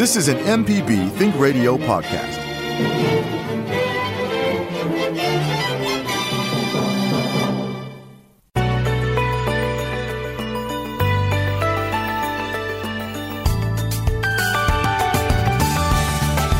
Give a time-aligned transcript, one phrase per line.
[0.00, 2.38] This is an MPB Think Radio podcast.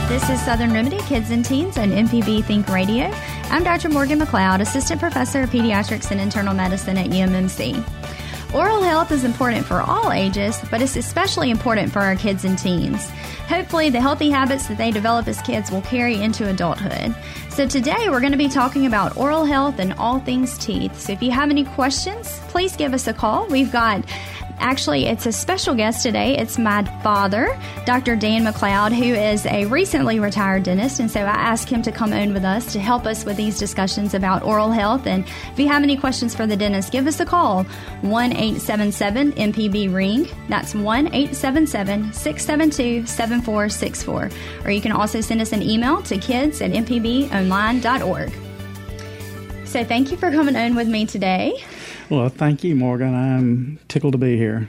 [0.07, 3.11] This is Southern Remedy Kids and Teens on MPB Think Radio.
[3.45, 3.88] I'm Dr.
[3.88, 8.00] Morgan McLeod, Assistant Professor of Pediatrics and Internal Medicine at UMMC.
[8.53, 12.59] Oral health is important for all ages, but it's especially important for our kids and
[12.59, 13.09] teens.
[13.47, 17.15] Hopefully, the healthy habits that they develop as kids will carry into adulthood.
[17.51, 20.99] So, today we're going to be talking about oral health and all things teeth.
[20.99, 23.47] So, if you have any questions, please give us a call.
[23.47, 24.05] We've got
[24.61, 26.37] Actually, it's a special guest today.
[26.37, 28.15] It's my father, Dr.
[28.15, 31.01] Dan McLeod, who is a recently retired dentist.
[31.01, 33.59] And so I asked him to come on with us to help us with these
[33.59, 35.07] discussions about oral health.
[35.07, 37.65] And if you have any questions for the dentist, give us a call
[38.02, 40.29] 1 877 MPB Ring.
[40.51, 44.30] That's 1 877 672 7464.
[44.67, 48.33] Or you can also send us an email to kids at mpbonline.org.
[49.65, 51.65] So thank you for coming on with me today.
[52.11, 53.15] Well, thank you, Morgan.
[53.15, 54.69] I'm tickled to be here.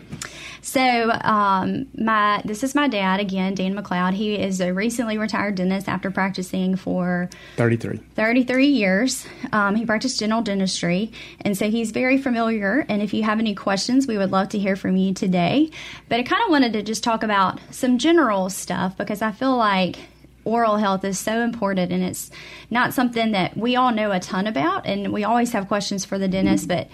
[0.62, 4.14] So, um, my this is my dad again, Dan McLeod.
[4.14, 9.26] He is a recently retired dentist after practicing for 33 33 years.
[9.52, 11.12] Um, he practiced general dentistry,
[11.42, 12.86] and so he's very familiar.
[12.88, 15.72] And if you have any questions, we would love to hear from you today.
[16.10, 19.58] But I kind of wanted to just talk about some general stuff because I feel
[19.58, 19.98] like
[20.44, 22.32] oral health is so important and it's
[22.70, 26.18] not something that we all know a ton about and we always have questions for
[26.18, 26.88] the dentist but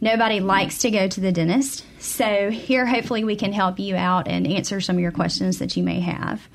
[0.00, 4.28] nobody likes to go to the dentist so here hopefully we can help you out
[4.28, 6.48] and answer some of your questions that you may have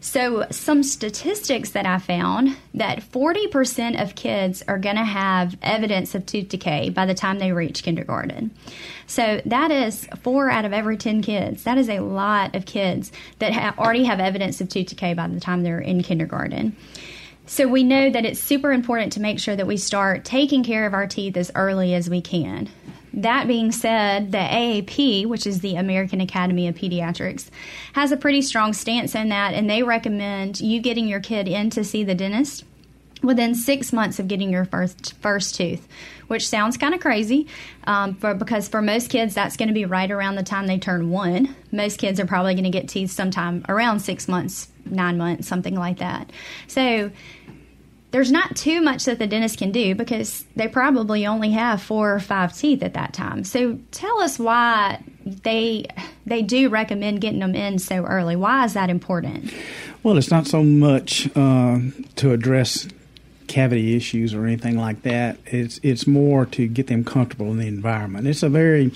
[0.00, 6.14] so some statistics that i found that 40% of kids are going to have evidence
[6.14, 8.50] of tooth decay by the time they reach kindergarten
[9.12, 11.64] so that is four out of every 10 kids.
[11.64, 15.28] That is a lot of kids that ha- already have evidence of tooth decay by
[15.28, 16.74] the time they're in kindergarten.
[17.46, 20.86] So we know that it's super important to make sure that we start taking care
[20.86, 22.68] of our teeth as early as we can.
[23.14, 27.50] That being said, the AAP, which is the American Academy of Pediatrics,
[27.92, 31.68] has a pretty strong stance on that, and they recommend you getting your kid in
[31.70, 32.64] to see the dentist
[33.22, 35.86] within six months of getting your first first tooth,
[36.32, 37.46] which sounds kind of crazy,
[37.84, 40.78] um, for, because for most kids that's going to be right around the time they
[40.78, 41.54] turn one.
[41.70, 45.74] Most kids are probably going to get teeth sometime around six months, nine months, something
[45.74, 46.32] like that.
[46.68, 47.10] So
[48.12, 52.14] there's not too much that the dentist can do because they probably only have four
[52.14, 53.44] or five teeth at that time.
[53.44, 55.86] So tell us why they
[56.24, 58.36] they do recommend getting them in so early.
[58.36, 59.52] Why is that important?
[60.02, 61.78] Well, it's not so much uh,
[62.16, 62.88] to address
[63.52, 65.36] cavity issues or anything like that.
[65.46, 68.26] It's it's more to get them comfortable in the environment.
[68.26, 68.90] It's a very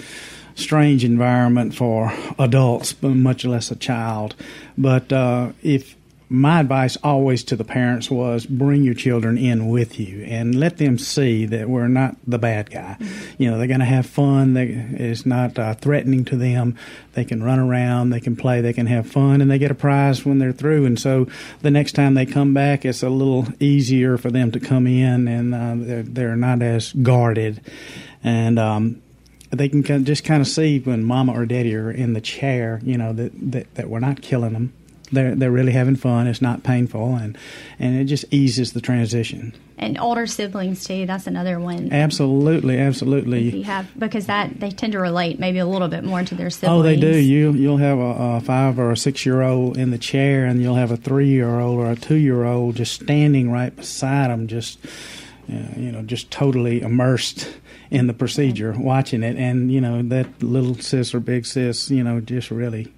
[0.54, 4.34] strange environment for adults, but much less a child.
[4.78, 5.94] But uh, if
[6.28, 10.78] my advice always to the parents was bring your children in with you and let
[10.78, 12.96] them see that we're not the bad guy.
[12.98, 13.42] Mm-hmm.
[13.42, 14.54] You know, they're going to have fun.
[14.54, 16.76] They, it's not uh, threatening to them.
[17.12, 19.74] They can run around, they can play, they can have fun, and they get a
[19.74, 20.84] prize when they're through.
[20.84, 21.28] And so
[21.62, 25.28] the next time they come back, it's a little easier for them to come in
[25.28, 27.60] and uh, they're, they're not as guarded.
[28.24, 29.02] And, um,
[29.50, 32.98] they can just kind of see when mama or daddy are in the chair, you
[32.98, 34.72] know, that, that, that we're not killing them
[35.12, 36.26] they're they're really having fun.
[36.26, 37.36] It's not painful, and
[37.78, 39.54] and it just eases the transition.
[39.78, 41.06] And older siblings too.
[41.06, 41.92] That's another one.
[41.92, 43.50] Absolutely, absolutely.
[43.50, 46.50] You have because that they tend to relate maybe a little bit more to their
[46.50, 46.80] siblings.
[46.80, 47.14] Oh, they do.
[47.16, 50.62] You you'll have a, a five or a six year old in the chair, and
[50.62, 54.30] you'll have a three year old or a two year old just standing right beside
[54.30, 54.78] them, just
[55.52, 57.48] uh, you know, just totally immersed
[57.90, 62.02] in the procedure, watching it, and you know that little sis or big sis, you
[62.02, 62.92] know, just really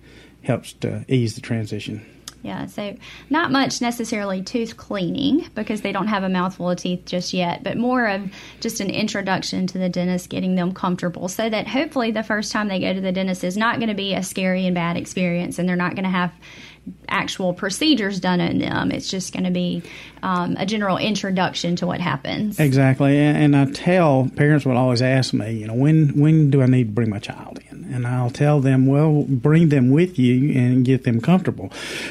[0.48, 2.04] helps to ease the transition.
[2.42, 2.96] Yeah, so
[3.30, 7.64] not much necessarily tooth cleaning because they don't have a mouthful of teeth just yet,
[7.64, 8.30] but more of
[8.60, 12.68] just an introduction to the dentist, getting them comfortable so that hopefully the first time
[12.68, 15.58] they go to the dentist is not going to be a scary and bad experience
[15.58, 16.32] and they're not going to have
[17.08, 18.92] actual procedures done on them.
[18.92, 19.82] It's just going to be
[20.22, 22.58] um, a general introduction to what happens.
[22.60, 26.62] Exactly, and, and I tell parents will always ask me, you know, when when do
[26.62, 27.67] I need to bring my child in?
[27.90, 31.70] And I'll tell them, well, bring them with you and get them comfortable.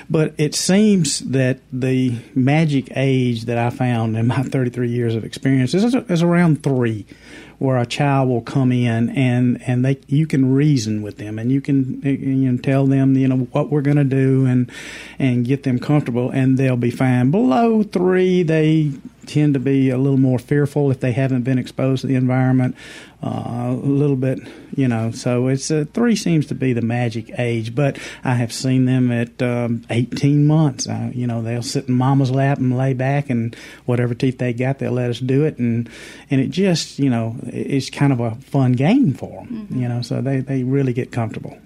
[0.10, 5.24] But it seems that the magic age that I found in my 33 years of
[5.24, 7.06] experience is, is around three
[7.60, 11.52] where a child will come in and and they you can reason with them and
[11.52, 14.72] you can you know tell them you know what we're going to do and
[15.18, 17.32] and get them comfortable and they'll be fine.
[17.32, 18.92] Below three, they
[19.28, 22.76] tend to be a little more fearful if they haven't been exposed to the environment
[23.24, 24.40] uh, a little bit,
[24.76, 25.12] you know.
[25.12, 29.12] So it's uh, three seems to be the magic age, but I have seen them
[29.12, 30.88] at um, 18 months.
[30.88, 34.54] Uh, you know, they'll sit in mama's lap and lay back, and whatever teeth they
[34.54, 35.90] got, they'll let us do it, and
[36.30, 39.82] and it just, you know, it's kind of a fun game for them, mm-hmm.
[39.82, 40.02] you know.
[40.02, 41.58] So they they really get comfortable.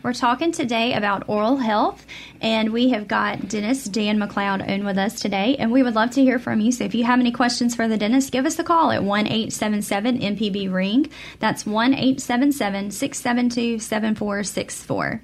[0.00, 2.06] We're talking today about oral health,
[2.40, 6.12] and we have got dentist Dan McLeod on with us today, and we would love
[6.12, 6.70] to hear from you.
[6.70, 9.26] So if you have any questions for the dentist, give us a call at 1
[9.26, 11.10] 877 MPB Ring.
[11.40, 15.20] That's 1 877 672 7464.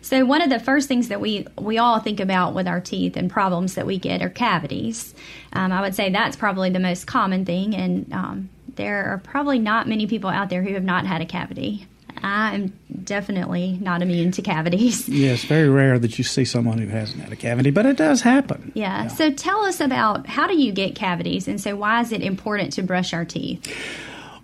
[0.00, 3.18] So one of the first things that we we all think about with our teeth
[3.18, 5.14] and problems that we get are cavities.
[5.52, 9.58] Um, I would say that's probably the most common thing, and um, there are probably
[9.58, 11.86] not many people out there who have not had a cavity.
[12.22, 12.72] I'm
[13.04, 15.08] definitely not immune to cavities.
[15.16, 17.96] Yeah, it's very rare that you see someone who hasn't had a cavity, but it
[17.96, 18.70] does happen.
[18.74, 19.04] Yeah.
[19.04, 19.08] yeah.
[19.08, 22.74] So tell us about how do you get cavities, and so why is it important
[22.74, 23.74] to brush our teeth?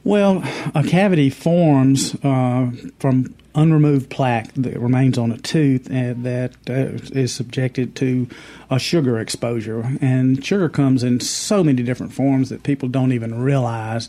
[0.05, 0.43] Well,
[0.75, 6.97] a cavity forms uh, from unremoved plaque that remains on a tooth and that uh,
[7.13, 8.29] is subjected to
[8.71, 9.97] a sugar exposure.
[10.01, 14.09] And sugar comes in so many different forms that people don't even realize.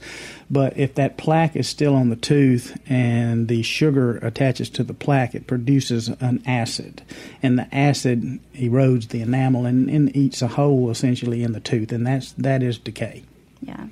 [0.50, 4.94] But if that plaque is still on the tooth and the sugar attaches to the
[4.94, 7.02] plaque, it produces an acid.
[7.42, 11.92] And the acid erodes the enamel and, and eats a hole essentially in the tooth.
[11.92, 13.24] And that's, that is decay.
[13.62, 13.88] Yeah.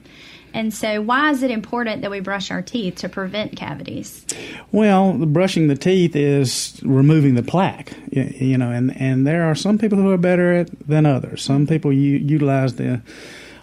[0.53, 4.25] And so, why is it important that we brush our teeth to prevent cavities?
[4.71, 9.77] Well, brushing the teeth is removing the plaque, you know, and, and there are some
[9.77, 11.42] people who are better at than others.
[11.42, 13.01] Some people u- utilize the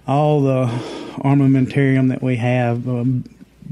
[0.06, 0.67] all the
[1.19, 3.25] armamentarium that we have, um,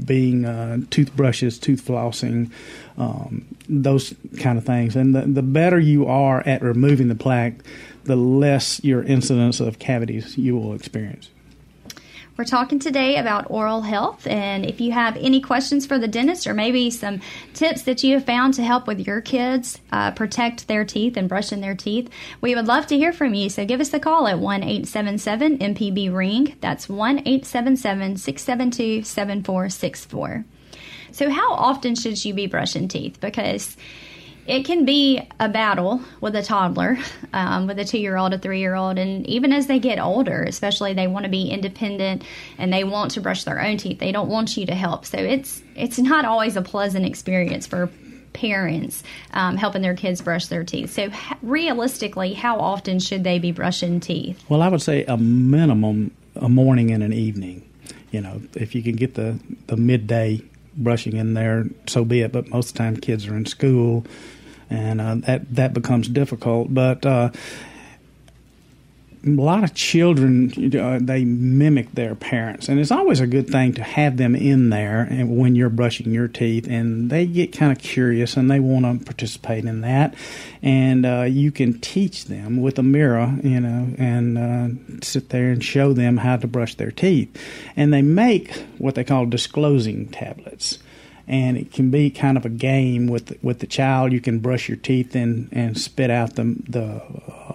[0.05, 2.51] being uh, toothbrushes, tooth flossing,
[2.97, 4.95] um, those kind of things.
[4.95, 7.55] And the, the better you are at removing the plaque,
[8.03, 11.29] the less your incidence of cavities you will experience.
[12.37, 16.45] We're talking today about oral health, and if you have any questions for the dentist
[16.45, 17.19] or maybe some
[17.55, 21.27] tips that you have found to help with your kids uh, protect their teeth and
[21.27, 23.49] brushing their teeth, we would love to hear from you.
[23.49, 26.55] So give us a call at 1 877 MPB Ring.
[26.61, 30.45] That's 1 877 672 7464.
[31.13, 33.19] So, how often should you be brushing teeth?
[33.19, 33.75] Because
[34.47, 36.97] it can be a battle with a toddler,
[37.33, 39.99] um, with a two year old, a three year old, and even as they get
[39.99, 42.23] older, especially they want to be independent
[42.57, 43.99] and they want to brush their own teeth.
[43.99, 47.91] They don't want you to help, so it's it's not always a pleasant experience for
[48.33, 49.03] parents
[49.33, 50.91] um, helping their kids brush their teeth.
[50.91, 51.09] So,
[51.41, 54.41] realistically, how often should they be brushing teeth?
[54.47, 57.67] Well, I would say a minimum a morning and an evening.
[58.11, 60.41] You know, if you can get the the midday
[60.77, 62.31] brushing in there, so be it.
[62.31, 64.05] But most of the time, kids are in school
[64.69, 66.73] and uh, that that becomes difficult.
[66.73, 67.31] But uh,
[69.25, 73.73] a lot of children uh, they mimic their parents, and it's always a good thing
[73.73, 77.79] to have them in there when you're brushing your teeth, and they get kind of
[77.79, 80.13] curious and they want to participate in that,
[80.61, 85.51] and uh, you can teach them with a mirror, you know, and uh, sit there
[85.51, 87.35] and show them how to brush their teeth,
[87.75, 90.79] and they make what they call disclosing tablets
[91.27, 94.13] and it can be kind of a game with with the child.
[94.13, 97.01] You can brush your teeth and and spit out the the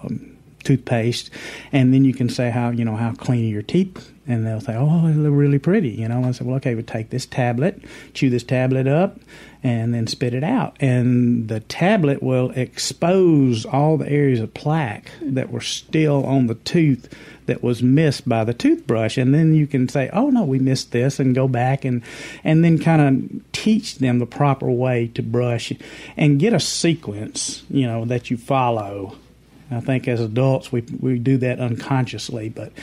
[0.03, 1.29] um, toothpaste,
[1.71, 4.75] and then you can say how you know how clean your teeth, and they'll say,
[4.75, 6.17] "Oh, they look really pretty," you know.
[6.17, 7.81] And I said, "Well, okay, we take this tablet,
[8.13, 9.19] chew this tablet up,
[9.63, 10.75] and then spit it out.
[10.81, 16.55] And the tablet will expose all the areas of plaque that were still on the
[16.55, 17.13] tooth
[17.45, 19.17] that was missed by the toothbrush.
[19.17, 22.01] And then you can say, oh no, we missed this and go back and,
[22.43, 25.71] and then kind of teach them the proper way to brush
[26.17, 29.15] and get a sequence, you know, that you follow.
[29.71, 32.73] I think as adults we we do that unconsciously, but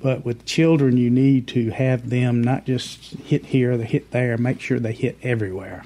[0.00, 4.38] but with children you need to have them not just hit here, they hit there,
[4.38, 5.84] make sure they hit everywhere.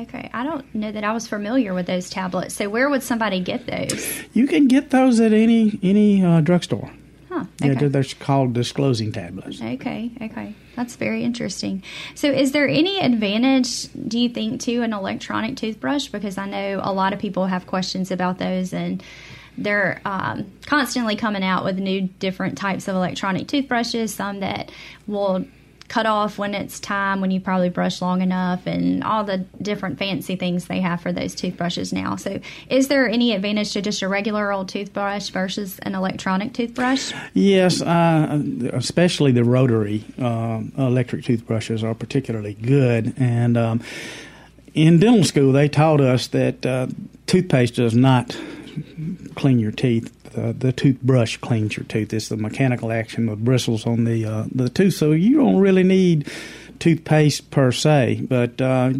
[0.00, 2.54] Okay, I don't know that I was familiar with those tablets.
[2.54, 4.22] So where would somebody get those?
[4.32, 6.90] You can get those at any any uh, drugstore.
[7.28, 7.44] Huh.
[7.62, 7.80] Okay.
[7.80, 9.62] Yeah, they're called disclosing tablets.
[9.62, 11.82] Okay, okay, that's very interesting.
[12.16, 16.08] So, is there any advantage, do you think, to an electronic toothbrush?
[16.08, 19.00] Because I know a lot of people have questions about those, and
[19.56, 24.12] they're um, constantly coming out with new different types of electronic toothbrushes.
[24.12, 24.72] Some that
[25.06, 25.44] will
[25.90, 29.98] cut off when it's time when you probably brush long enough and all the different
[29.98, 32.14] fancy things they have for those toothbrushes now.
[32.14, 37.12] So, is there any advantage to just a regular old toothbrush versus an electronic toothbrush?
[37.34, 38.40] Yes, uh,
[38.72, 43.12] especially the rotary uh, electric toothbrushes are particularly good.
[43.18, 43.82] And um,
[44.74, 46.86] in dental school, they taught us that uh,
[47.26, 48.38] toothpaste does not
[49.34, 52.12] clean your teeth the, the toothbrush cleans your tooth.
[52.12, 54.94] It's the mechanical action of bristles on the uh, the tooth.
[54.94, 56.30] So you don't really need
[56.78, 58.92] toothpaste per se, but uh,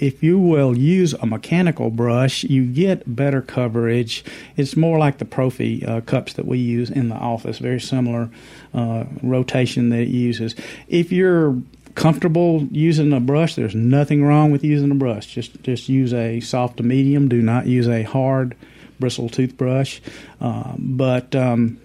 [0.00, 4.24] if you will use a mechanical brush, you get better coverage.
[4.56, 8.30] It's more like the prophy uh, cups that we use in the office, very similar
[8.72, 10.54] uh, rotation that it uses.
[10.88, 11.56] If you're
[11.94, 15.26] comfortable using a brush, there's nothing wrong with using a brush.
[15.26, 17.28] Just just use a soft to medium.
[17.28, 18.56] Do not use a hard
[18.98, 20.00] bristle toothbrush.
[20.40, 21.78] Uh, but um,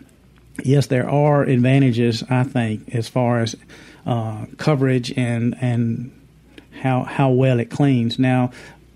[0.63, 3.56] yes, there are advantages, I think, as far as
[4.06, 6.12] uh, coverage and and
[6.82, 8.18] how how well it cleans.
[8.18, 8.51] Now,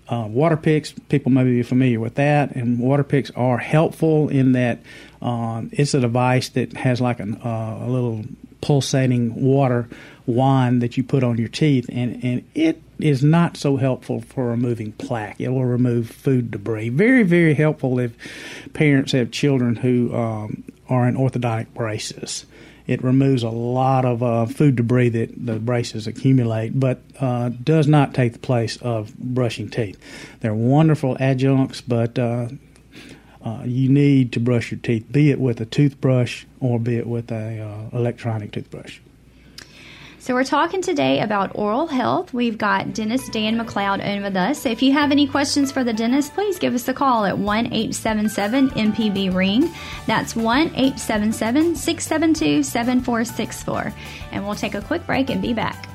[0.08, 4.52] uh, water picks, people may be familiar with that, and water picks are helpful in
[4.52, 4.78] that
[5.22, 8.24] um, it's a device that has like an, uh, a little
[8.66, 9.88] pulsating water
[10.26, 14.48] wand that you put on your teeth, and, and it is not so helpful for
[14.48, 15.40] removing plaque.
[15.40, 16.88] It will remove food debris.
[16.88, 18.12] Very, very helpful if
[18.72, 22.44] parents have children who um, are in orthodontic braces.
[22.88, 27.86] It removes a lot of uh, food debris that the braces accumulate, but uh, does
[27.86, 29.96] not take the place of brushing teeth.
[30.40, 32.48] They're wonderful adjuncts, but uh,
[33.46, 37.06] uh you need to brush your teeth, be it with a toothbrush or be it
[37.06, 39.00] with a uh, electronic toothbrush.
[40.26, 42.34] So, we're talking today about oral health.
[42.34, 44.66] We've got dentist Dan McLeod in with us.
[44.66, 47.66] If you have any questions for the dentist, please give us a call at 1
[47.66, 49.72] 877 MPB Ring.
[50.08, 53.94] That's 1 877 672 7464.
[54.32, 55.88] And we'll take a quick break and be back.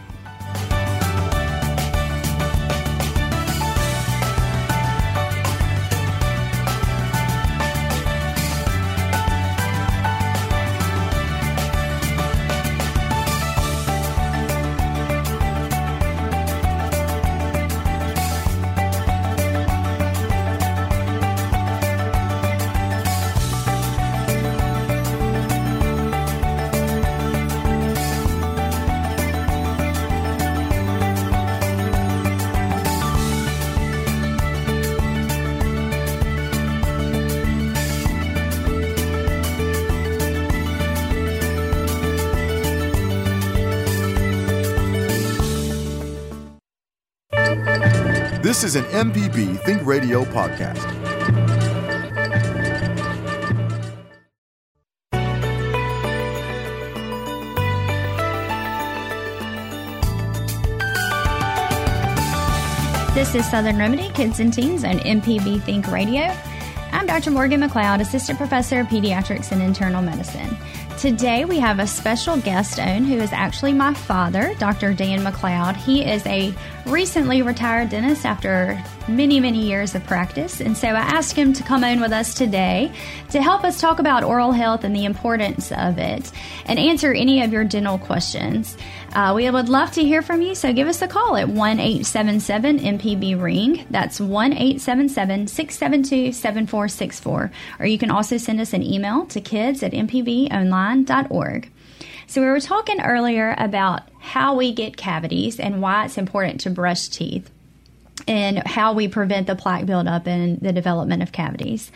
[48.41, 50.81] This is an MPB Think Radio podcast.
[63.13, 66.35] This is Southern Remedy Kids and Teens on MPB Think Radio.
[66.91, 67.29] I'm Dr.
[67.29, 70.57] Morgan McLeod, Assistant Professor of Pediatrics and Internal Medicine.
[71.01, 74.93] Today we have a special guest on who is actually my father, Dr.
[74.93, 75.75] Dan McLeod.
[75.75, 76.53] He is a
[76.85, 80.61] recently retired dentist after many, many years of practice.
[80.61, 82.91] And so I asked him to come on with us today
[83.31, 86.31] to help us talk about oral health and the importance of it
[86.67, 88.77] and answer any of your dental questions.
[89.13, 91.79] Uh, we would love to hear from you, so give us a call at 1
[91.79, 93.85] 877 MPB Ring.
[93.89, 97.51] That's 1 877 672 7464.
[97.79, 101.71] Or you can also send us an email to kids at mpbonline.org.
[102.27, 106.69] So, we were talking earlier about how we get cavities and why it's important to
[106.69, 107.51] brush teeth
[108.27, 111.91] and how we prevent the plaque buildup and the development of cavities.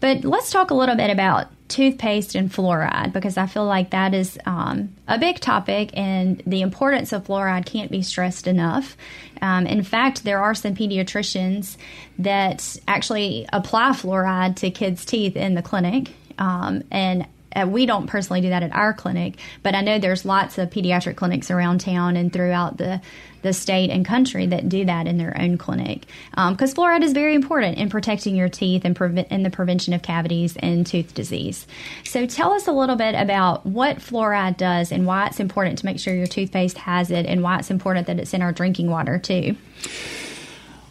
[0.00, 4.12] But let's talk a little bit about toothpaste and fluoride because I feel like that
[4.12, 8.96] is um, a big topic and the importance of fluoride can't be stressed enough.
[9.40, 11.76] Um, in fact, there are some pediatricians
[12.18, 16.10] that actually apply fluoride to kids' teeth in the clinic.
[16.38, 20.24] Um, and uh, we don't personally do that at our clinic, but I know there's
[20.24, 23.00] lots of pediatric clinics around town and throughout the
[23.42, 27.12] the state and country that do that in their own clinic because um, fluoride is
[27.12, 31.14] very important in protecting your teeth and prevent in the prevention of cavities and tooth
[31.14, 31.66] disease.
[32.04, 35.86] So tell us a little bit about what fluoride does and why it's important to
[35.86, 38.90] make sure your toothpaste has it and why it's important that it's in our drinking
[38.90, 39.56] water too.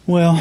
[0.06, 0.34] Well,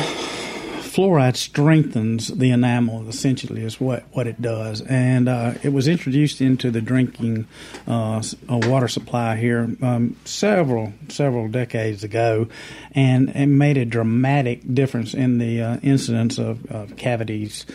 [0.90, 4.82] fluoride strengthens the enamel, essentially, is what, what it does.
[4.82, 7.48] And uh, it was introduced into the drinking
[7.88, 12.48] uh, water supply here um, several, several decades ago
[12.92, 17.66] and, it made a dramatic difference in the uh, incidence of, of cavities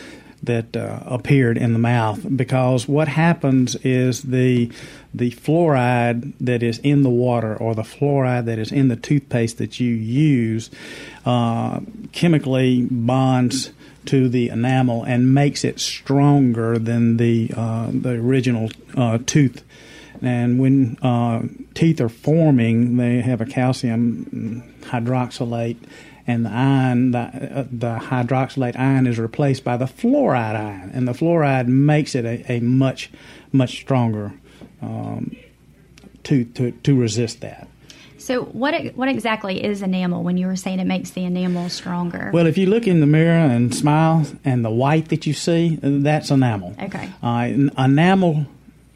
[0.45, 4.71] that uh, appeared in the mouth because what happens is the
[5.13, 9.57] the fluoride that is in the water or the fluoride that is in the toothpaste
[9.57, 10.69] that you use
[11.25, 11.79] uh,
[12.11, 13.71] chemically bonds
[14.05, 19.63] to the enamel and makes it stronger than the uh, the original uh, tooth.
[20.21, 25.77] And when uh, teeth are forming, they have a calcium hydroxylate,
[26.27, 31.07] and the ion, the, uh, the hydroxylate ion, is replaced by the fluoride ion, and
[31.07, 33.11] the fluoride makes it a, a much
[33.51, 34.33] much stronger
[34.81, 35.35] um,
[36.23, 37.67] to, to to resist that.
[38.25, 40.23] So, what what exactly is enamel?
[40.23, 42.31] When you were saying it makes the enamel stronger?
[42.33, 45.77] Well, if you look in the mirror and smile, and the white that you see,
[45.79, 46.75] that's enamel.
[46.81, 47.11] Okay.
[47.21, 48.47] Uh, enamel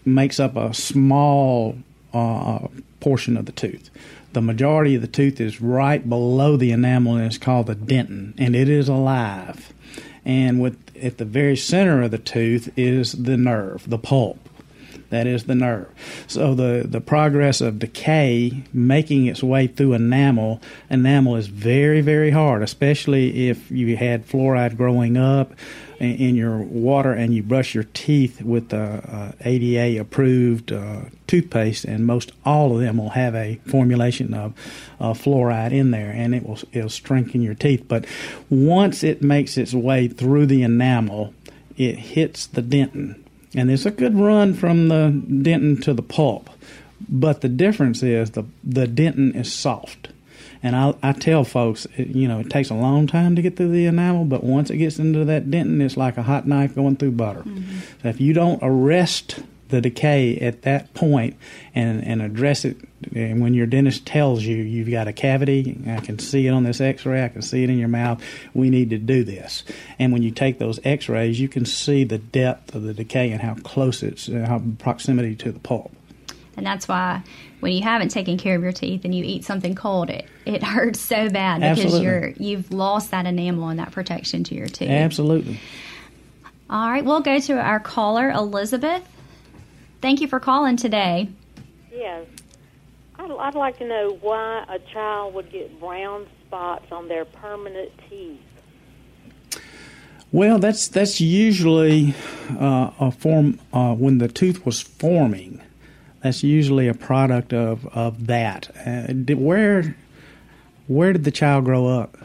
[0.04, 1.78] makes up a small
[2.12, 2.68] uh,
[3.02, 3.92] portion of the tooth.
[4.34, 8.34] The majority of the tooth is right below the enamel, and it's called the dentin,
[8.38, 9.74] and it is alive.
[10.24, 14.38] And with at the very center of the tooth is the nerve, the pulp.
[15.10, 15.88] That is the nerve.
[16.28, 22.30] So the, the progress of decay making its way through enamel, enamel is very, very
[22.30, 25.54] hard, especially if you had fluoride growing up
[26.00, 31.02] in, in your water and you brush your teeth with the uh, ADA approved uh,
[31.28, 34.54] toothpaste, and most all of them will have a formulation of
[35.00, 37.86] uh, fluoride in there, and it will it'll strengthen your teeth.
[37.88, 38.06] But
[38.50, 41.34] once it makes its way through the enamel,
[41.78, 43.24] it hits the dentin
[43.56, 46.50] and it's a good run from the dentin to the pulp.
[47.08, 50.09] But the difference is the the dentin is soft.
[50.62, 53.72] And I, I tell folks, you know, it takes a long time to get through
[53.72, 56.98] the enamel, but once it gets into that dentin, it's like a hot knife going
[56.98, 57.42] through butter.
[57.42, 57.80] Mm-hmm.
[58.02, 59.40] So if you don't arrest
[59.70, 61.38] the decay at that point
[61.74, 62.78] and, and address it.
[63.16, 66.64] And when your dentist tells you you've got a cavity, I can see it on
[66.64, 68.22] this x ray, I can see it in your mouth,
[68.54, 69.64] we need to do this.
[69.98, 73.32] And when you take those x rays, you can see the depth of the decay
[73.32, 75.92] and how close it's, uh, how proximity to the pulp.
[76.60, 77.24] And that's why
[77.62, 80.62] when you haven't taken care of your teeth and you eat something cold, it, it
[80.76, 82.06] hurts so bad because Absolutely.
[82.06, 84.90] you're you've lost that enamel and that protection to your teeth.
[84.90, 85.58] Absolutely.
[86.70, 89.04] All right, we'll go to our caller, Elizabeth.
[90.02, 91.30] Thank you for calling today.
[91.92, 92.28] Yes.
[93.16, 97.92] I'd, I'd like to know why a child would get brown spots on their permanent
[98.10, 98.42] teeth.
[100.34, 102.14] Well, that's that's usually
[102.60, 105.62] uh, a form uh, when the tooth was forming.
[106.22, 108.70] That's usually a product of of that.
[108.86, 109.96] Uh, did, where
[110.88, 112.18] where did the child grow up?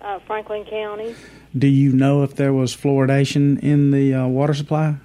[0.00, 1.14] Uh, Franklin County.
[1.56, 4.96] Do you know if there was fluoridation in the uh, water supply?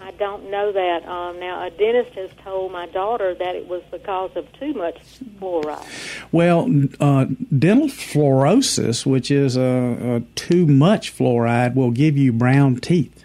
[0.00, 1.08] I don't know that.
[1.08, 4.74] Um, now, a dentist has told my daughter that it was the because of too
[4.74, 4.96] much
[5.40, 5.86] fluoride.
[6.30, 6.70] Well,
[7.00, 13.23] uh, dental fluorosis, which is uh, too much fluoride, will give you brown teeth.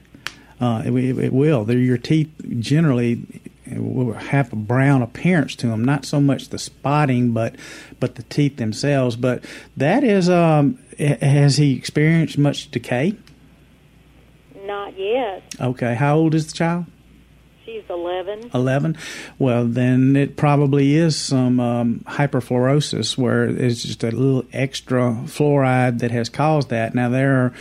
[0.60, 1.70] Uh, it, it, will.
[1.72, 3.26] your teeth generally
[3.72, 5.84] will have a brown appearance to them.
[5.84, 7.56] Not so much the spotting, but
[8.00, 9.16] but the teeth themselves.
[9.16, 9.44] But
[9.78, 13.16] that is, um, has he experienced much decay?
[14.66, 15.44] Not yet.
[15.60, 15.96] Okay.
[15.96, 16.86] How old is the child?
[17.66, 18.50] She's 11.
[18.54, 18.98] 11?
[19.38, 26.00] Well, then it probably is some um, hyperfluorosis where it's just a little extra fluoride
[26.00, 26.96] that has caused that.
[26.96, 27.54] Now, there are,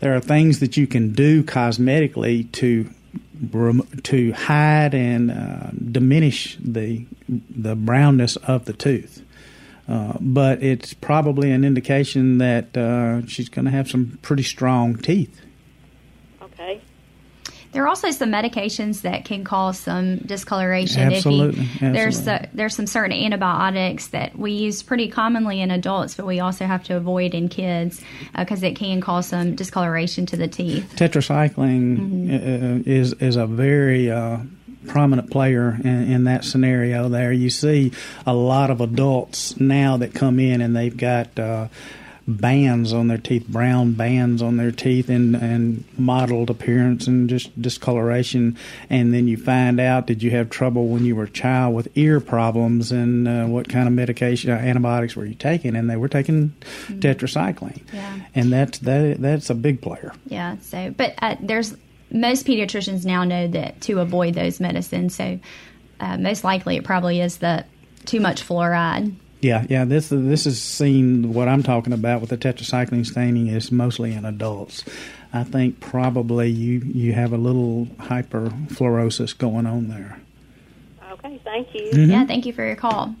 [0.00, 2.90] there are things that you can do cosmetically to
[4.02, 9.24] to hide and uh, diminish the the brownness of the tooth.
[9.88, 14.96] Uh, but it's probably an indication that uh, she's going to have some pretty strong
[14.96, 15.40] teeth.
[17.72, 21.12] There are also some medications that can cause some discoloration.
[21.12, 21.62] Absolutely.
[21.62, 26.26] If you, There's there's some certain antibiotics that we use pretty commonly in adults, but
[26.26, 28.02] we also have to avoid in kids
[28.36, 30.94] because uh, it can cause some discoloration to the teeth.
[30.96, 32.28] Tetracycline mm-hmm.
[32.28, 34.38] Uh, is is a very uh,
[34.86, 37.08] prominent player in, in, that scenario.
[37.08, 37.92] There, you see
[38.26, 41.68] a lot of adults now that come in and they've got uh,
[42.28, 47.60] bands on their teeth, brown bands on their teeth, and and mottled appearance and just
[47.60, 48.56] discoloration.
[48.90, 51.88] And then you find out did you have trouble when you were a child with
[51.96, 55.74] ear problems, and uh, what kind of medication, uh, antibiotics were you taking?
[55.74, 56.98] And they were taking mm-hmm.
[57.00, 57.82] tetracycline.
[57.92, 58.20] Yeah.
[58.34, 60.12] And that's that that's a big player.
[60.26, 60.58] Yeah.
[60.60, 61.74] So, but uh, there's
[62.10, 65.14] most pediatricians now know that to avoid those medicines.
[65.14, 65.40] So,
[66.00, 67.64] uh, most likely it probably is the
[68.04, 69.14] too much fluoride.
[69.40, 69.84] Yeah, yeah.
[69.84, 71.32] This this is seen.
[71.32, 74.84] What I'm talking about with the tetracycline staining is mostly in adults.
[75.32, 80.20] I think probably you you have a little hyperfluorosis going on there.
[81.12, 81.90] Okay, thank you.
[81.92, 82.10] Mm-hmm.
[82.10, 83.14] Yeah, thank you for your call.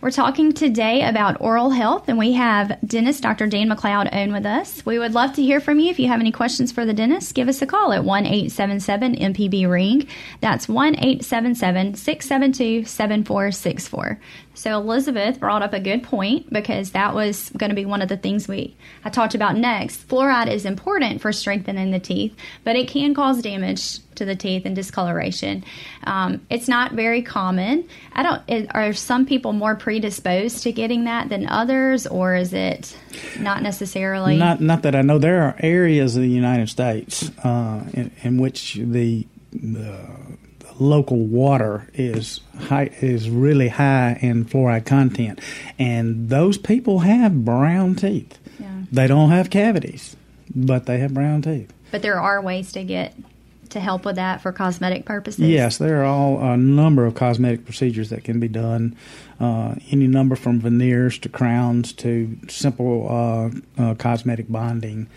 [0.00, 3.46] We're talking today about oral health, and we have dentist Dr.
[3.46, 4.84] Dan McLeod on with us.
[4.86, 5.90] We would love to hear from you.
[5.90, 9.16] If you have any questions for the dentist, give us a call at 1 877
[9.16, 10.08] MPB Ring.
[10.40, 14.18] That's 1 877 672 7464.
[14.60, 18.10] So Elizabeth brought up a good point because that was going to be one of
[18.10, 20.06] the things we I talked about next.
[20.06, 24.66] Fluoride is important for strengthening the teeth, but it can cause damage to the teeth
[24.66, 25.64] and discoloration.
[26.04, 27.88] Um, it's not very common.
[28.12, 28.42] I don't.
[28.48, 32.94] It, are some people more predisposed to getting that than others, or is it
[33.38, 34.36] not necessarily?
[34.36, 35.16] Not not that I know.
[35.16, 40.06] There are areas of the United States uh, in, in which the the
[40.80, 45.40] local water is high, is really high in fluoride content,
[45.78, 48.38] and those people have brown teeth.
[48.58, 48.82] Yeah.
[48.90, 50.16] They don't have cavities,
[50.54, 51.72] but they have brown teeth.
[51.90, 53.14] But there are ways to get
[53.70, 55.40] to help with that for cosmetic purposes.
[55.40, 58.96] Yes, there are all a number of cosmetic procedures that can be done.
[59.38, 65.08] Uh, any number from veneers to crowns to simple uh, uh, cosmetic bonding.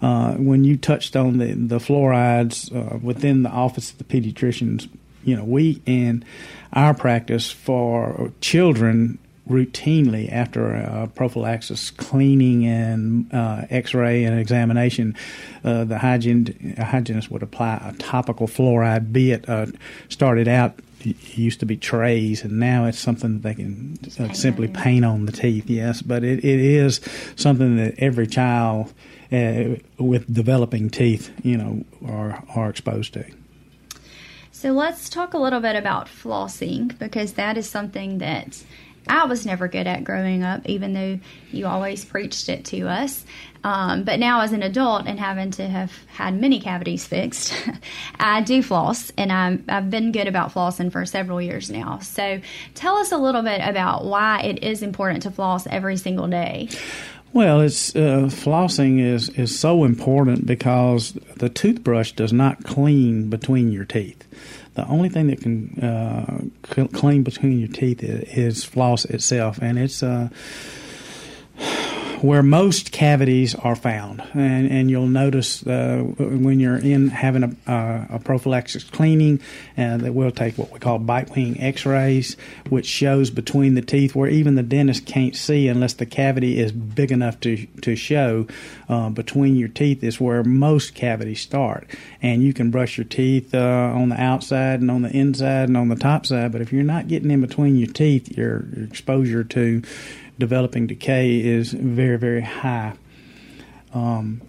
[0.00, 4.88] Uh, when you touched on the the fluorides uh, within the office of the pediatricians
[5.28, 6.24] you know, we in
[6.72, 15.16] our practice for children routinely after a prophylaxis cleaning and uh, x-ray and examination
[15.64, 19.64] uh, the hygiene, hygienist would apply a topical fluoride be it uh,
[20.10, 24.32] started out it used to be trays and now it's something that they can uh,
[24.32, 26.02] simply paint on the teeth yes.
[26.02, 27.00] But it, it is
[27.36, 28.92] something that every child
[29.30, 33.24] uh, with developing teeth you know are are exposed to
[34.58, 38.60] so let's talk a little bit about flossing because that is something that
[39.06, 41.20] I was never good at growing up, even though
[41.52, 43.24] you always preached it to us.
[43.62, 47.54] Um, but now, as an adult and having to have had many cavities fixed,
[48.18, 52.00] I do floss, and i have been good about flossing for several years now.
[52.00, 52.40] So,
[52.74, 56.68] tell us a little bit about why it is important to floss every single day.
[57.32, 63.70] Well, it's uh, flossing is is so important because the toothbrush does not clean between
[63.70, 64.24] your teeth.
[64.74, 69.78] The only thing that can uh, clean between your teeth is, is floss itself, and
[69.78, 70.28] it's uh,
[72.20, 74.22] where most cavities are found.
[74.34, 79.40] And, and you'll notice uh, when you're in having a, uh, a prophylaxis cleaning
[79.76, 82.36] uh, that we'll take what we call bite wing x rays,
[82.68, 86.72] which shows between the teeth where even the dentist can't see unless the cavity is
[86.72, 88.46] big enough to, to show
[88.88, 91.88] uh, between your teeth, is where most cavities start.
[92.20, 95.76] And you can brush your teeth uh, on the outside and on the inside and
[95.76, 98.84] on the top side, but if you're not getting in between your teeth, your, your
[98.84, 99.82] exposure to
[100.38, 102.94] developing decay is very, very high.
[103.92, 104.40] Um,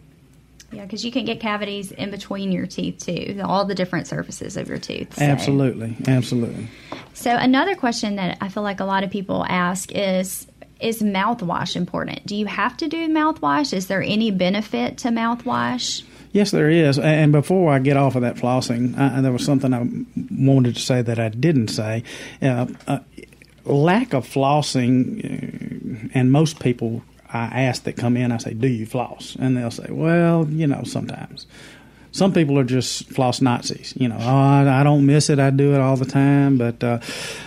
[0.71, 4.55] yeah, because you can get cavities in between your teeth too, all the different surfaces
[4.55, 5.15] of your tooth.
[5.15, 5.23] So.
[5.23, 6.67] Absolutely, absolutely.
[7.13, 10.47] So another question that I feel like a lot of people ask is
[10.79, 12.25] is mouthwash important?
[12.25, 13.73] Do you have to do mouthwash?
[13.73, 16.03] Is there any benefit to mouthwash?
[16.31, 16.99] Yes, there is.
[16.99, 19.87] And before I get off of that flossing, I, there was something I
[20.31, 22.03] wanted to say that I didn't say.
[22.41, 22.99] Uh, uh,
[23.73, 28.67] lack of flossing, uh, and most people I ask that come in, I say, "Do
[28.67, 31.45] you floss?" And they'll say, "Well, you know, sometimes."
[32.11, 33.93] Some people are just floss Nazis.
[33.95, 35.39] You know, oh, I, I don't miss it.
[35.39, 36.57] I do it all the time.
[36.57, 36.99] But uh,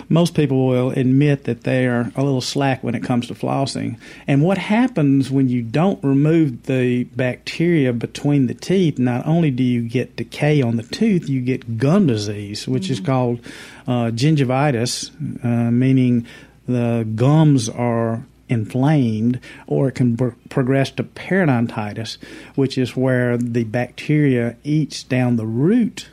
[0.08, 3.98] most people will admit that they are a little slack when it comes to flossing.
[4.26, 8.98] And what happens when you don't remove the bacteria between the teeth?
[8.98, 12.92] Not only do you get decay on the tooth, you get gum disease, which mm-hmm.
[12.92, 13.40] is called
[13.86, 15.10] uh, gingivitis,
[15.44, 16.26] uh, meaning
[16.66, 20.16] the gums are inflamed, or it can
[20.48, 22.18] progress to periodontitis,
[22.54, 26.08] which is where the bacteria eats down the root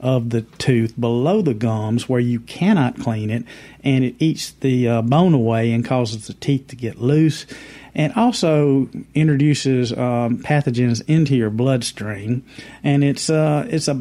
[0.00, 3.44] of the tooth below the gums where you cannot clean it,
[3.82, 7.46] and it eats the uh, bone away and causes the teeth to get loose.
[7.94, 12.44] And also introduces um, pathogens into your bloodstream,
[12.84, 14.00] and it's uh, it's a.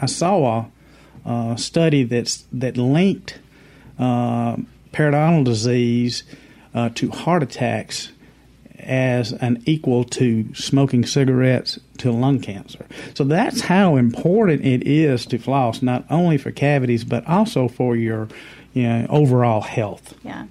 [0.00, 0.66] I saw
[1.24, 3.40] a, a study that's that linked
[3.98, 4.56] uh,
[4.92, 6.22] periodontal disease
[6.74, 8.10] uh, to heart attacks
[8.78, 12.86] as an equal to smoking cigarettes to lung cancer.
[13.14, 17.96] So that's how important it is to floss, not only for cavities but also for
[17.96, 18.28] your
[18.72, 20.14] you know, overall health.
[20.24, 20.46] Yeah.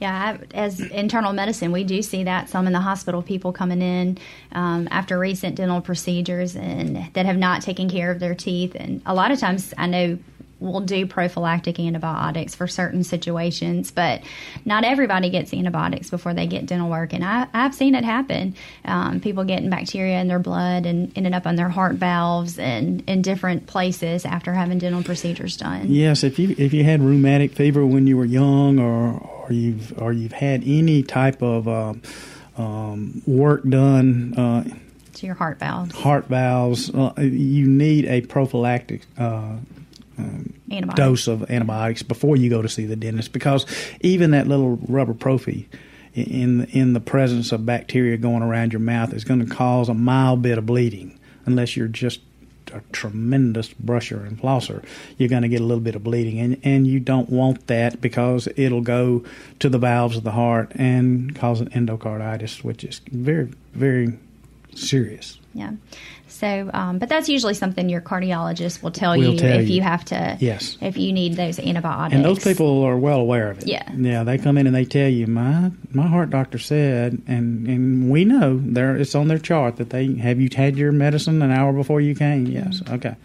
[0.00, 4.18] Yeah, as internal medicine, we do see that some in the hospital, people coming in
[4.52, 8.76] um, after recent dental procedures and that have not taken care of their teeth.
[8.76, 10.18] And a lot of times, I know
[10.60, 14.22] will do prophylactic antibiotics for certain situations, but
[14.64, 17.12] not everybody gets antibiotics before they get dental work.
[17.12, 18.54] And I, I've seen it happen.
[18.84, 23.02] Um, people getting bacteria in their blood and ended up on their heart valves and
[23.06, 25.86] in different places after having dental procedures done.
[25.88, 30.00] Yes, if you if you had rheumatic fever when you were young, or or you've
[30.00, 31.94] or you've had any type of uh,
[32.56, 34.34] um, work done.
[34.34, 34.64] Uh,
[35.14, 35.94] to your heart valves.
[35.96, 36.90] Heart valves.
[36.90, 39.56] Uh, you need a prophylactic uh,
[40.18, 40.52] um,
[40.94, 43.66] dose of antibiotics before you go to see the dentist because
[44.00, 45.68] even that little rubber prophy
[46.14, 49.94] in in the presence of bacteria going around your mouth is going to cause a
[49.94, 52.20] mild bit of bleeding unless you're just
[52.72, 54.84] a tremendous brusher and flosser,
[55.16, 58.00] you're going to get a little bit of bleeding, and and you don't want that
[58.00, 59.24] because it'll go
[59.58, 64.18] to the valves of the heart and cause an endocarditis, which is very very
[64.74, 65.38] serious.
[65.54, 65.72] Yeah.
[66.38, 69.76] So, um, but that's usually something your cardiologist will tell we'll you tell if you.
[69.76, 69.82] you.
[69.82, 70.36] have to.
[70.38, 70.78] Yes.
[70.80, 72.14] If you need those antibiotics.
[72.14, 73.66] And those people are well aware of it.
[73.66, 73.90] Yeah.
[73.92, 74.22] Yeah.
[74.22, 78.24] They come in and they tell you, my my heart doctor said, and and we
[78.24, 81.72] know there it's on their chart that they have you had your medicine an hour
[81.72, 82.46] before you came.
[82.46, 82.80] Yes.
[82.80, 82.94] Mm-hmm.
[82.94, 83.16] Okay.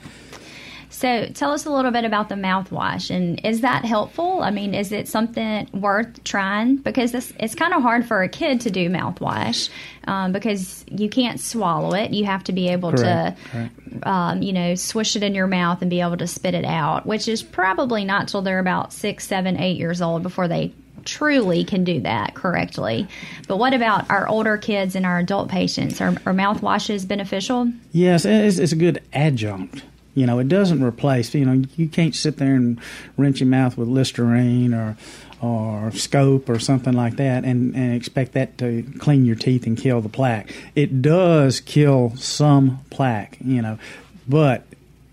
[1.03, 4.41] So, tell us a little bit about the mouthwash, and is that helpful?
[4.41, 6.77] I mean, is it something worth trying?
[6.77, 9.67] Because this, it's kind of hard for a kid to do mouthwash
[10.07, 12.11] um, because you can't swallow it.
[12.11, 13.37] You have to be able Correct.
[13.37, 14.07] to, Correct.
[14.07, 17.05] um, you know, swish it in your mouth and be able to spit it out,
[17.05, 20.71] which is probably not till they're about six, seven, eight years old before they
[21.03, 23.09] truly can do that correctly.
[23.49, 25.99] But what about our older kids and our adult patients?
[25.99, 27.73] Are, are mouthwashes beneficial?
[27.91, 29.83] Yes, it's, it's a good adjunct.
[30.15, 31.33] You know, it doesn't replace.
[31.33, 32.79] You know, you can't sit there and
[33.17, 34.97] rinse your mouth with Listerine or
[35.41, 39.77] or scope or something like that and, and expect that to clean your teeth and
[39.77, 40.55] kill the plaque.
[40.73, 43.77] It does kill some plaque, you know,
[44.25, 44.65] but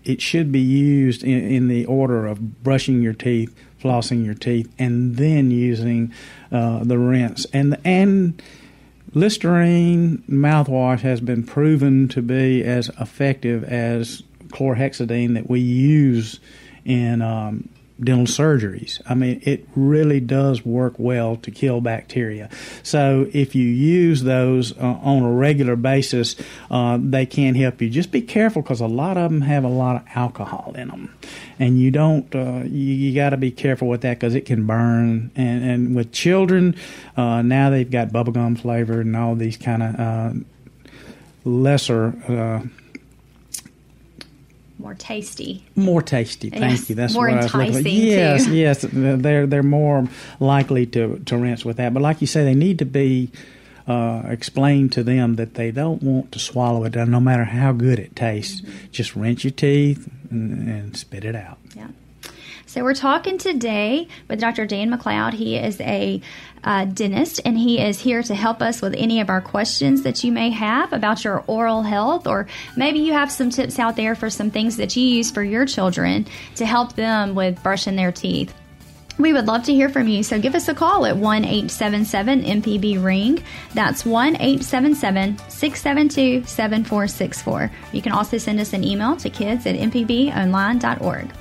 [0.05, 4.71] it should be used in, in the order of brushing your teeth, flossing your teeth,
[4.79, 6.13] and then using
[6.49, 7.45] uh, the rinse.
[7.51, 8.41] And and
[9.13, 16.39] Listerine mouthwash has been proven to be as effective as chlorhexidine that we use
[16.85, 17.69] in um,
[18.03, 18.99] dental surgeries.
[19.05, 22.49] I mean, it really does work well to kill bacteria.
[22.83, 26.35] So if you use those uh, on a regular basis,
[26.69, 27.89] uh, they can help you.
[27.89, 31.15] Just be careful because a lot of them have a lot of alcohol in them,
[31.59, 32.33] and you don't.
[32.33, 35.31] Uh, you, you got to be careful with that because it can burn.
[35.35, 36.75] And, and with children,
[37.15, 40.33] uh, now they've got bubblegum flavored and all these kind of uh,
[41.43, 42.67] lesser uh,
[44.81, 45.63] More tasty.
[45.75, 46.49] more tasty.
[46.49, 46.95] Thank Yes, you.
[46.95, 47.77] That's more what I was looking for.
[47.79, 48.55] enticing, Yes, too.
[48.55, 48.85] yes.
[48.91, 50.07] They're they're more
[50.39, 51.93] likely to to rinse with that.
[51.93, 53.31] But like you say, they need to be
[53.87, 57.99] uh, explained to them that they don't want to swallow it, no matter how good
[57.99, 58.61] it tastes.
[58.61, 58.91] Mm-hmm.
[58.91, 61.57] Just rinse your teeth and, and spit it out.
[61.75, 61.87] Yeah.
[62.71, 64.65] So we're talking today with Dr.
[64.65, 65.33] Dan McLeod.
[65.33, 66.21] He is a
[66.63, 70.23] uh, dentist, and he is here to help us with any of our questions that
[70.23, 74.15] you may have about your oral health, or maybe you have some tips out there
[74.15, 78.13] for some things that you use for your children to help them with brushing their
[78.13, 78.53] teeth.
[79.17, 82.43] We would love to hear from you, so give us a call at 1 877
[82.43, 83.43] MPB Ring.
[83.73, 87.69] That's 1 877 672 7464.
[87.91, 91.31] You can also send us an email to kids at mpbonline.org.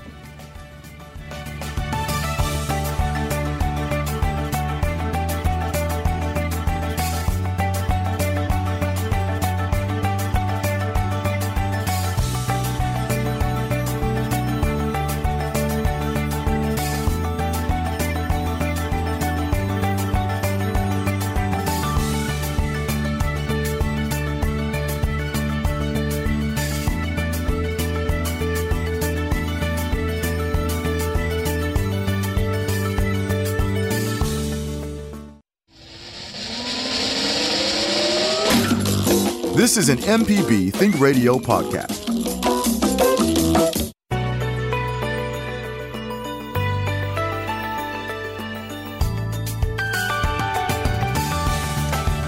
[39.54, 42.06] This is an MPB Think Radio podcast.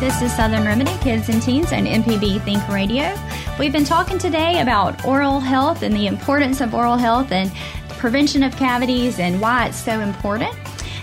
[0.01, 3.15] This is Southern Remedy Kids and Teens on MPB Think Radio.
[3.57, 7.53] We've been talking today about oral health and the importance of oral health and
[7.91, 10.53] prevention of cavities and why it's so important.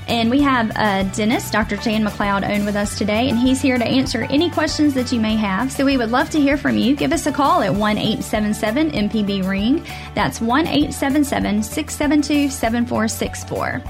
[0.09, 1.77] And we have a dentist, Dr.
[1.77, 5.19] Dan McLeod, on with us today, and he's here to answer any questions that you
[5.19, 5.71] may have.
[5.71, 6.95] So we would love to hear from you.
[6.95, 9.85] Give us a call at 1 877 MPB Ring.
[10.15, 13.83] That's 1 877 672 7464.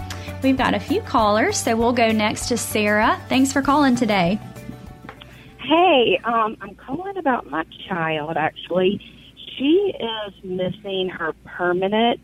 [0.44, 3.18] We've got a few callers, so we'll go next to Sarah.
[3.30, 4.40] Thanks for calling today.
[5.62, 8.36] Hey, um, I'm calling about my child.
[8.36, 9.00] Actually,
[9.58, 12.20] she is missing her permanent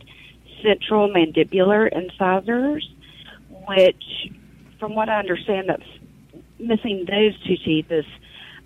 [0.62, 2.90] central mandibular incisors,
[3.68, 4.32] which,
[4.80, 5.84] from what I understand, that's
[6.60, 8.06] missing those two teeth is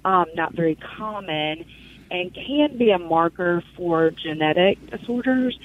[0.06, 1.66] um, not very common
[2.12, 5.58] and can be a marker for genetic disorders.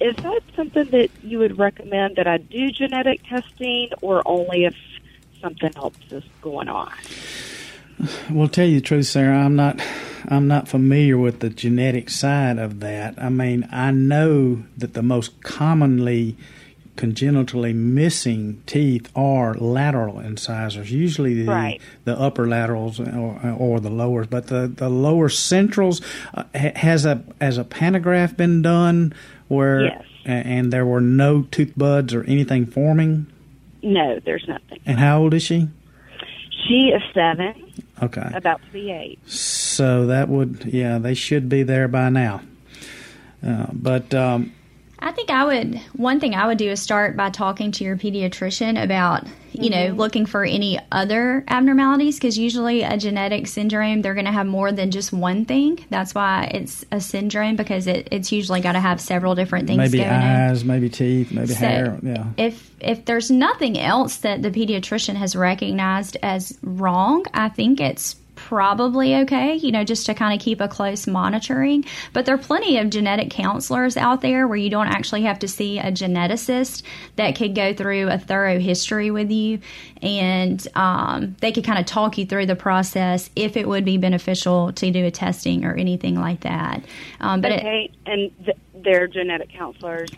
[0.00, 4.76] Is that something that you would recommend that I do genetic testing or only if
[5.40, 6.92] something else is going on?
[8.30, 9.80] Well, tell you the truth, Sarah, I'm not
[10.28, 13.20] I'm not familiar with the genetic side of that.
[13.20, 16.36] I mean, I know that the most commonly
[16.98, 21.80] congenitally missing teeth are lateral incisors, usually the, right.
[22.04, 26.02] the upper laterals or, or the lowers, but the, the lower centrals
[26.34, 29.14] uh, has a has a pantograph been done
[29.46, 30.04] where yes.
[30.24, 33.26] and there were no tooth buds or anything forming.
[33.80, 34.80] No, there's nothing.
[34.84, 35.68] And how old is she?
[36.66, 37.54] She is seven.
[38.02, 38.28] Okay.
[38.34, 39.20] About to be eight.
[39.30, 42.42] So that would, yeah, they should be there by now.
[43.46, 44.52] Uh, but um,
[45.00, 45.76] I think I would.
[45.94, 49.90] One thing I would do is start by talking to your pediatrician about, you mm-hmm.
[49.90, 54.46] know, looking for any other abnormalities because usually a genetic syndrome they're going to have
[54.46, 55.84] more than just one thing.
[55.88, 59.78] That's why it's a syndrome because it, it's usually got to have several different things.
[59.78, 60.68] Maybe going eyes, in.
[60.68, 61.98] maybe teeth, maybe so hair.
[62.02, 62.26] Yeah.
[62.36, 68.16] If if there's nothing else that the pediatrician has recognized as wrong, I think it's
[68.48, 71.84] probably okay, you know, just to kind of keep a close monitoring.
[72.14, 75.48] But there are plenty of genetic counselors out there where you don't actually have to
[75.48, 76.82] see a geneticist
[77.16, 79.60] that could go through a thorough history with you
[80.00, 83.98] and um, they could kind of talk you through the process if it would be
[83.98, 86.82] beneficial to do a testing or anything like that.
[87.20, 90.08] Um, but okay, it, and th- they're genetic counselors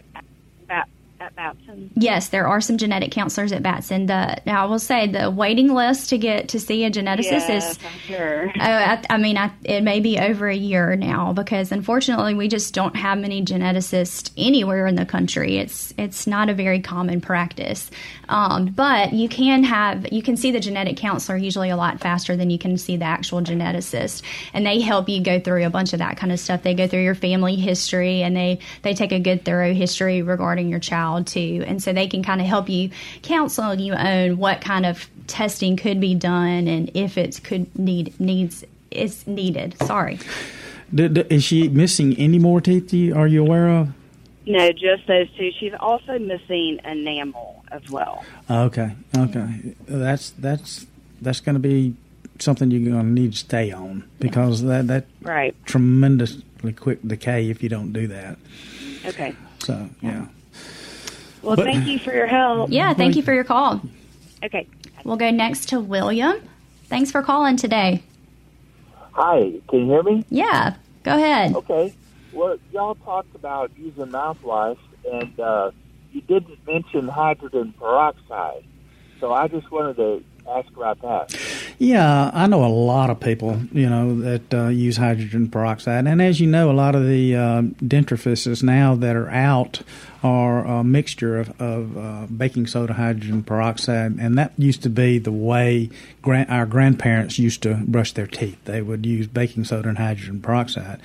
[0.69, 0.89] at
[1.21, 1.91] at Batson?
[1.95, 4.07] Yes, there are some genetic counselors at Batson.
[4.07, 7.73] The, now, I will say the waiting list to get to see a geneticist yes,
[7.73, 7.79] is.
[8.07, 8.49] Sure.
[8.49, 12.49] Uh, I, I, mean, I, it may be over a year now because unfortunately we
[12.49, 15.59] just don't have many geneticists anywhere in the country.
[15.59, 17.91] It's it's not a very common practice.
[18.31, 22.37] Um, but you can have you can see the genetic counselor usually a lot faster
[22.37, 24.23] than you can see the actual geneticist,
[24.55, 26.63] and they help you go through a bunch of that kind of stuff.
[26.63, 30.69] They go through your family history and they they take a good thorough history regarding
[30.69, 32.91] your child too, and so they can kind of help you
[33.23, 38.19] counsel you on what kind of testing could be done and if it could need
[38.21, 39.77] needs is needed.
[39.83, 40.21] Sorry.
[40.93, 42.93] Is she missing any more teeth?
[43.15, 43.89] Are you aware of?
[44.47, 45.51] No, just those two.
[45.59, 48.25] She's also missing enamel as well.
[48.51, 50.87] Okay, okay, that's that's
[51.21, 51.95] that's going to be
[52.39, 57.51] something you're going to need to stay on because that that right tremendously quick decay
[57.51, 58.39] if you don't do that.
[59.05, 59.35] Okay.
[59.61, 60.27] So yeah.
[61.43, 62.71] Well, but, thank you for your help.
[62.71, 63.81] Yeah, thank you for your call.
[64.43, 64.67] Okay.
[65.05, 66.37] We'll go next to William.
[66.89, 68.03] Thanks for calling today.
[69.13, 70.25] Hi, can you hear me?
[70.31, 71.55] Yeah, go ahead.
[71.57, 71.95] Okay.
[72.33, 74.79] Well, y'all talked about using mouthwash,
[75.11, 75.71] and uh,
[76.13, 78.65] you didn't mention hydrogen peroxide.
[79.21, 81.39] So I just wanted to ask about that.
[81.79, 86.21] Yeah, I know a lot of people, you know, that uh, use hydrogen peroxide, and
[86.21, 89.83] as you know, a lot of the uh, dentifrices now that are out
[90.23, 95.19] are a mixture of, of uh, baking soda, hydrogen peroxide, and that used to be
[95.19, 95.89] the way
[96.21, 98.63] gran- our grandparents used to brush their teeth.
[98.65, 101.01] They would use baking soda and hydrogen peroxide.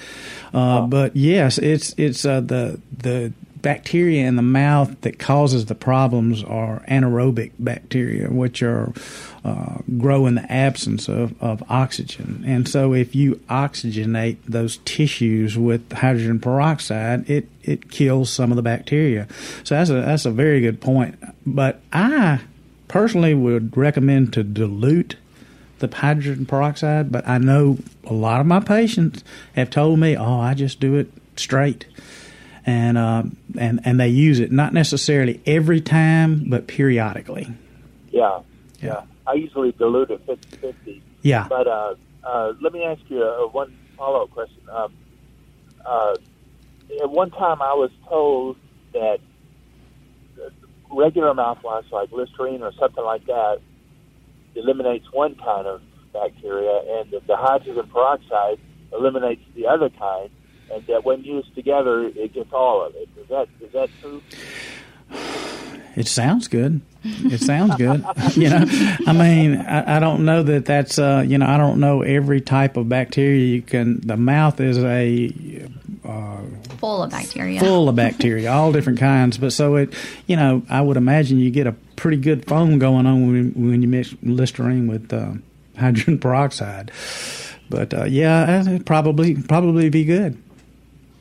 [0.53, 0.87] Uh, oh.
[0.87, 3.31] But yes, it's it's uh, the the
[3.65, 8.93] bacteria in the mouth that causes the problems are anaerobic bacteria, which are
[9.43, 12.43] uh, grow in the absence of, of oxygen.
[12.45, 18.55] And so, if you oxygenate those tissues with hydrogen peroxide, it, it kills some of
[18.55, 19.27] the bacteria.
[19.63, 21.17] So that's a that's a very good point.
[21.43, 22.41] But I
[22.87, 25.15] personally would recommend to dilute
[25.79, 27.11] the hydrogen peroxide.
[27.11, 29.23] But I know a lot of my patients
[29.55, 31.87] have told me, "Oh, I just do it straight."
[32.65, 33.23] And uh,
[33.57, 37.47] and and they use it not necessarily every time, but periodically.
[38.11, 38.41] Yeah,
[38.81, 39.03] yeah.
[39.27, 41.01] I usually dilute it 50-50.
[41.23, 41.47] Yeah.
[41.49, 44.61] But uh, uh, let me ask you a, one follow up question.
[44.71, 44.93] Um,
[45.85, 46.15] uh,
[47.01, 48.57] at one time, I was told
[48.93, 49.19] that
[50.91, 53.59] regular mouthwash, like Listerine or something like that,
[54.55, 55.81] eliminates one kind of
[56.13, 58.59] bacteria, and the hydrogen peroxide
[58.93, 60.29] eliminates the other kind
[60.71, 63.09] and that when used together, it gets all of it.
[63.17, 64.21] Is that is that true?
[65.95, 66.81] It sounds good.
[67.03, 68.03] It sounds good.
[68.35, 68.65] you know,
[69.07, 72.41] I mean, I, I don't know that that's uh, you know, I don't know every
[72.41, 74.01] type of bacteria you can.
[74.01, 75.69] The mouth is a
[76.03, 76.41] uh,
[76.77, 77.59] full of bacteria.
[77.59, 79.37] Full of bacteria, all different kinds.
[79.37, 79.93] But so it,
[80.27, 83.81] you know, I would imagine you get a pretty good foam going on when when
[83.81, 85.33] you mix Listerine with uh,
[85.77, 86.91] hydrogen peroxide.
[87.69, 90.41] But uh, yeah, probably probably be good.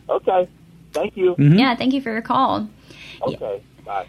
[0.08, 0.48] Okay.
[0.92, 1.34] Thank you.
[1.34, 1.58] Mm-hmm.
[1.58, 2.68] Yeah, thank you for your call.
[3.22, 4.06] Okay, bye.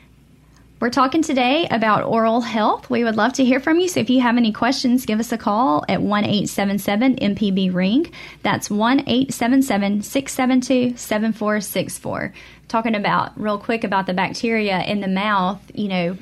[0.81, 2.89] We're talking today about oral health.
[2.89, 3.87] We would love to hear from you.
[3.87, 8.11] So if you have any questions, give us a call at 1 877 MPB Ring.
[8.43, 12.33] That's 1 877 672 7464.
[12.67, 16.17] Talking about real quick about the bacteria in the mouth, you know,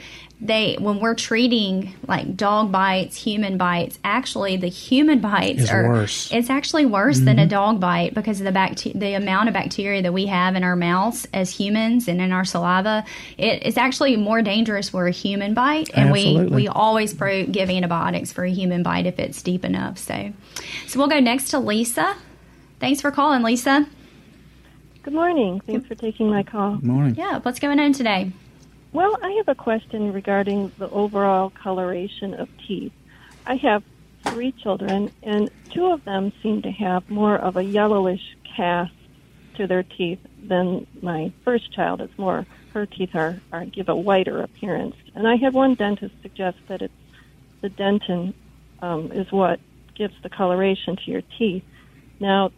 [0.45, 5.87] they when we're treating like dog bites, human bites, actually the human bites It's are
[5.87, 6.31] worse.
[6.31, 7.49] It's actually worse than a mm-hmm.
[7.49, 10.75] dog bite because of the bacte- the amount of bacteria that we have in our
[10.75, 13.05] mouths as humans and in our saliva.
[13.37, 17.69] It is actually more dangerous for a human bite, and we we always pro give
[17.69, 19.97] antibiotics for a human bite if it's deep enough.
[19.97, 20.33] So,
[20.87, 22.15] so we'll go next to Lisa.
[22.79, 23.87] Thanks for calling, Lisa.
[25.03, 25.61] Good morning.
[25.61, 26.75] Thanks for taking my call.
[26.75, 27.15] Good morning.
[27.15, 28.31] Yeah, what's going on today?
[28.93, 32.93] Well, I have a question regarding the overall coloration of teeth.
[33.43, 33.83] I have
[34.23, 38.93] three children, and two of them seem to have more of a yellowish cast
[39.55, 42.01] to their teeth than my first child.
[42.01, 44.95] It's more her teeth are, are give a whiter appearance.
[45.15, 46.93] And I had one dentist suggest that it's
[47.61, 48.35] the dentin
[48.83, 49.59] um, is what
[49.95, 51.63] gives the coloration to your teeth.
[52.19, 52.51] Now,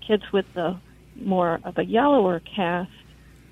[0.00, 0.78] kids with the
[1.16, 2.90] more of a yellower cast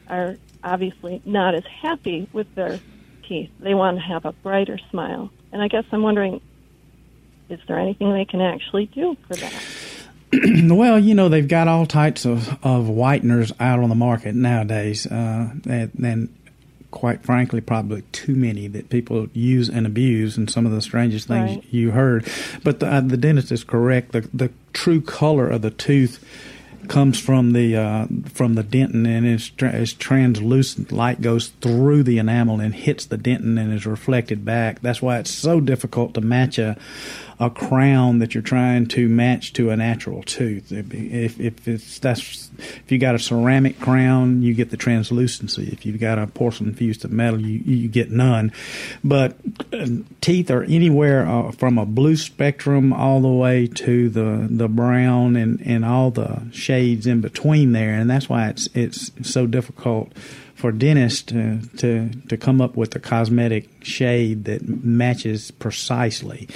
[0.08, 2.80] are obviously not as happy with their
[3.28, 3.50] teeth.
[3.60, 5.30] They want to have a brighter smile.
[5.52, 6.40] And I guess I'm wondering
[7.48, 9.52] is there anything they can actually do for that?
[10.64, 15.06] Well, you know they've got all types of, of whiteners out on the market nowadays,
[15.06, 16.34] uh, and, and
[16.90, 21.28] quite frankly, probably too many that people use and abuse, and some of the strangest
[21.28, 21.64] things Right.
[21.70, 22.26] you heard.
[22.64, 24.12] But the, uh, the dentist is correct.
[24.12, 26.24] The the true color of the tooth
[26.88, 30.92] comes from the uh, from the dentin, and it's, tra- translucent.
[30.92, 34.80] Light goes through the enamel and hits the dentin and is reflected back.
[34.80, 36.76] That's why it's so difficult to match a
[37.42, 40.70] a crown that you're trying to match to a natural tooth.
[40.70, 45.68] If if it's that's if you got a ceramic crown, you get the translucency.
[45.72, 48.52] If you've got a porcelain fused to metal, you you get none.
[49.02, 49.36] But
[49.72, 49.88] uh,
[50.20, 55.34] teeth are anywhere uh, from a blue spectrum all the way to the the brown
[55.34, 60.12] and and all the shades in between there, and that's why it's it's so difficult
[60.62, 66.48] for dentists to, to to come up with a cosmetic shade that matches precisely.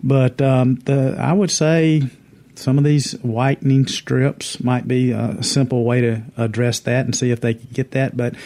[0.00, 2.08] But um, the I would say
[2.54, 7.32] some of these whitening strips might be a simple way to address that and see
[7.32, 8.16] if they can get that.
[8.16, 8.36] But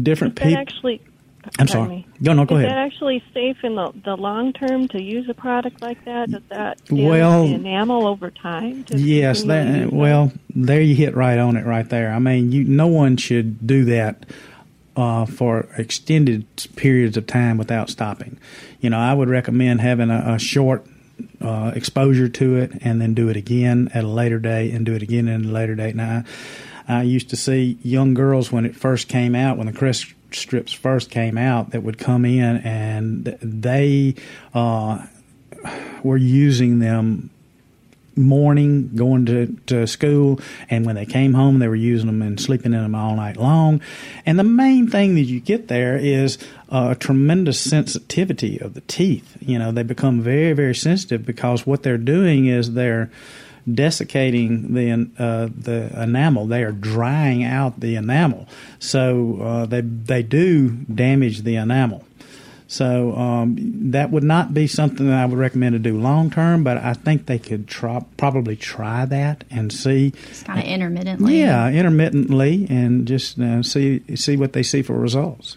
[0.00, 0.58] different people.
[0.58, 1.00] actually
[1.58, 1.88] I'm sorry.
[1.88, 2.06] me.
[2.20, 2.72] No, no, go is ahead.
[2.72, 6.30] that actually safe in the, the long term to use a product like that?
[6.30, 8.84] Does that Well- the enamel over time?
[8.90, 12.12] Yes, that, well, there you hit right on it right there.
[12.12, 14.26] I mean, you no one should do that
[14.96, 18.38] uh, for extended periods of time without stopping.
[18.80, 20.86] You know, I would recommend having a, a short
[21.40, 24.94] uh, exposure to it and then do it again at a later date and do
[24.94, 25.94] it again at a later date.
[25.94, 26.24] Now,
[26.88, 29.72] I I used to see young girls when it first came out, when the
[30.34, 34.14] strips first came out, that would come in and they
[34.52, 35.06] uh,
[36.02, 37.30] were using them
[38.16, 40.38] morning going to, to school
[40.70, 43.36] and when they came home they were using them and sleeping in them all night
[43.36, 43.80] long.
[44.24, 49.36] And the main thing that you get there is a tremendous sensitivity of the teeth.
[49.40, 53.10] You know they become very very sensitive because what they're doing is they're
[53.72, 56.46] desiccating the uh, the enamel.
[56.46, 58.48] They are drying out the enamel,
[58.78, 62.04] so uh, they they do damage the enamel.
[62.66, 66.64] So um, that would not be something that I would recommend to do long term,
[66.64, 70.10] but I think they could try, probably try that and see.
[70.28, 71.40] Just kind of intermittently.
[71.40, 75.56] Yeah, intermittently, and just uh, see see what they see for results.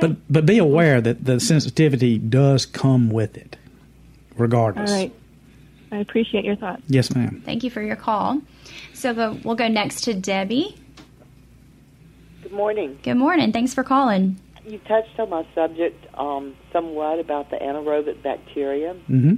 [0.00, 3.56] But but be aware that the sensitivity does come with it,
[4.36, 4.90] regardless.
[4.90, 5.12] right.
[5.90, 6.82] I appreciate your thoughts.
[6.88, 7.42] Yes, ma'am.
[7.44, 8.40] Thank you for your call.
[8.94, 10.76] So the, we'll go next to Debbie.
[12.42, 12.98] Good morning.
[13.02, 13.52] Good morning.
[13.52, 14.38] Thanks for calling.
[14.66, 18.94] You touched on my subject um, somewhat about the anaerobic bacteria.
[19.06, 19.36] hmm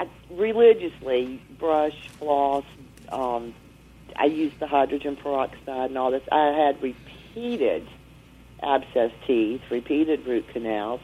[0.00, 2.64] I religiously brush, floss.
[3.10, 3.54] Um,
[4.16, 6.22] I use the hydrogen peroxide and all this.
[6.30, 7.86] I had repeated
[8.62, 11.00] abscess teeth, repeated root canals.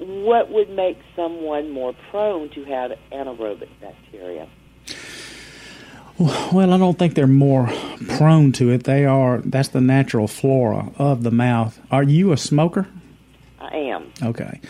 [0.00, 4.48] What would make someone more prone to have anaerobic bacteria?
[6.18, 7.70] Well, I don't think they're more
[8.16, 8.84] prone to it.
[8.84, 9.38] They are.
[9.38, 11.78] That's the natural flora of the mouth.
[11.90, 12.88] Are you a smoker?
[13.58, 14.12] I am.
[14.22, 14.60] Okay,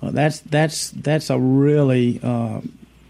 [0.00, 2.60] well, that's that's that's a really uh,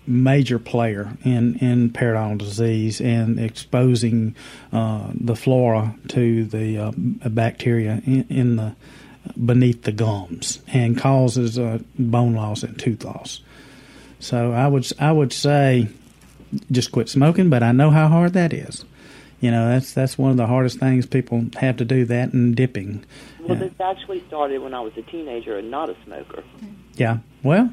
[0.07, 4.35] major player in in periodontal disease and exposing
[4.73, 8.75] uh, the flora to the uh, bacteria in, in the
[9.45, 13.41] beneath the gums and causes uh, bone loss and tooth loss.
[14.19, 15.89] So I would I would say
[16.71, 18.85] just quit smoking, but I know how hard that is.
[19.41, 22.05] You know, that's that's one of the hardest things people have to do.
[22.05, 23.05] That and dipping.
[23.41, 23.69] Well, Yeah.
[23.69, 26.43] this actually started when I was a teenager and not a smoker.
[26.97, 27.19] Yeah.
[27.43, 27.73] Well,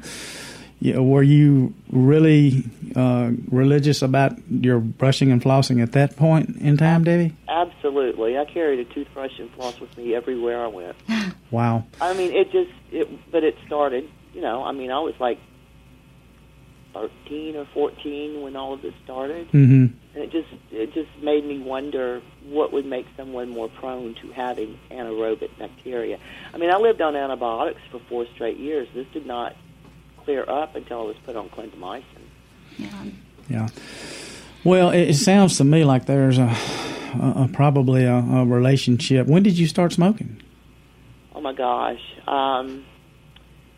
[0.80, 2.64] yeah, were you really
[2.94, 7.34] uh, religious about your brushing and flossing at that point in time, Debbie?
[7.48, 10.96] Absolutely, I carried a toothbrush and floss with me everywhere I went.
[11.50, 11.86] Wow.
[11.98, 14.04] I mean, it just, it, but it started.
[14.34, 15.38] You know, I mean, I was like
[16.92, 19.86] thirteen or fourteen when all of this started, Mm-hmm.
[20.14, 24.30] and it just, it just made me wonder what would make someone more prone to
[24.32, 26.18] having anaerobic bacteria.
[26.52, 28.88] I mean, I lived on antibiotics for four straight years.
[28.94, 29.56] This did not
[30.28, 32.04] clear up until it was put on clindamycin.
[32.76, 33.04] Yeah.
[33.48, 33.68] Yeah.
[34.62, 36.54] Well, it, it sounds to me like there's a,
[37.14, 39.26] a, a probably a, a relationship.
[39.26, 40.42] When did you start smoking?
[41.34, 42.02] Oh my gosh.
[42.26, 42.84] Um,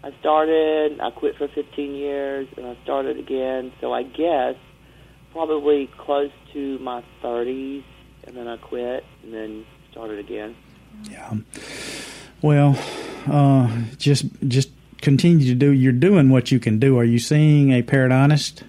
[0.03, 3.71] I started, I quit for 15 years, and I started again.
[3.81, 4.57] So I guess
[5.31, 7.85] probably close to my 30s,
[8.25, 10.57] and then I quit, and then started again.
[11.09, 11.33] Yeah.
[12.43, 12.77] Well,
[13.29, 14.71] uh, just just
[15.01, 15.71] continue to do.
[15.71, 16.99] You're doing what you can do.
[16.99, 18.63] Are you seeing a periodontist?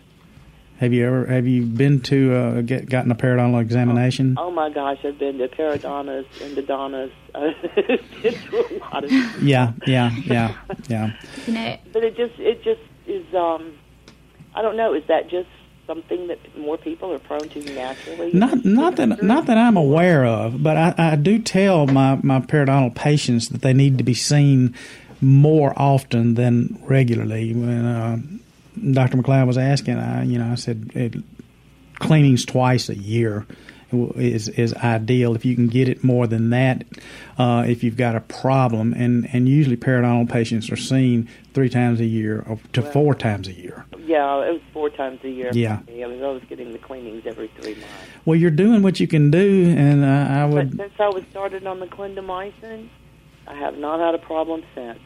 [0.81, 4.35] Have you ever have you been to uh, get gotten a periodontal examination?
[4.39, 9.11] Oh my gosh, I've been to periodontist, endodontist, I've been to a lot of
[9.43, 10.55] Yeah, yeah, yeah,
[10.87, 11.13] yeah.
[11.45, 13.77] You know, But it just, it just is, um,
[14.55, 15.49] I don't know, is that just
[15.85, 18.33] something that more people are prone to naturally?
[18.33, 22.39] Not not that not that I'm aware of, but I, I do tell my, my
[22.39, 24.73] periodontal patients that they need to be seen
[25.21, 27.53] more often than regularly.
[27.53, 28.19] When uh,
[28.91, 29.17] Dr.
[29.17, 31.15] McLeod was asking, I you know I said it,
[31.99, 33.45] cleanings twice a year
[34.15, 35.35] is is ideal.
[35.35, 36.85] If you can get it more than that,
[37.37, 41.99] uh, if you've got a problem, and and usually periodontal patients are seen three times
[41.99, 43.85] a year or to four times a year.
[44.05, 45.51] Yeah, it was four times a year.
[45.53, 45.79] Yeah.
[45.87, 47.87] I was always getting the cleanings every three months.
[48.25, 50.77] Well, you're doing what you can do, and uh, I But would.
[50.77, 52.89] since I was started on the clindamycin,
[53.47, 54.99] I have not had a problem since.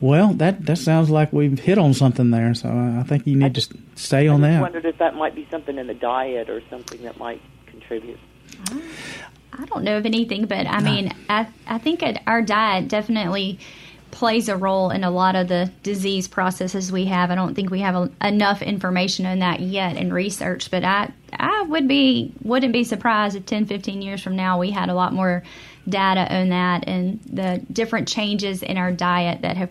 [0.00, 2.54] Well, that that sounds like we've hit on something there.
[2.54, 3.60] So I think you need to
[3.94, 4.62] stay on I just that.
[4.62, 8.18] wondered if that might be something in the diet or something that might contribute.
[9.52, 13.60] I don't know of anything, but I mean, I I think it, our diet definitely
[14.10, 17.30] plays a role in a lot of the disease processes we have.
[17.30, 21.12] I don't think we have a, enough information on that yet in research, but I
[21.32, 24.94] I would be wouldn't be surprised if 10, 15 years from now we had a
[24.94, 25.42] lot more
[25.88, 29.70] data on that and the different changes in our diet that have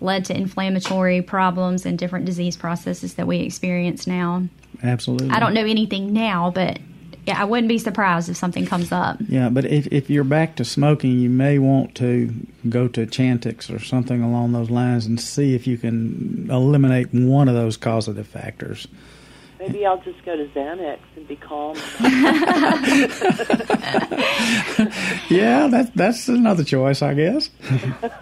[0.00, 4.46] led to inflammatory problems and different disease processes that we experience now.
[4.82, 5.30] Absolutely.
[5.30, 6.78] I don't know anything now, but
[7.26, 9.18] yeah, I wouldn't be surprised if something comes up.
[9.28, 12.32] Yeah, but if if you're back to smoking, you may want to
[12.68, 17.48] go to Chantix or something along those lines and see if you can eliminate one
[17.48, 18.86] of those causative factors.
[19.58, 21.76] Maybe I'll just go to Xanax and be calm.
[25.28, 27.50] Yeah, that's that's another choice, I guess.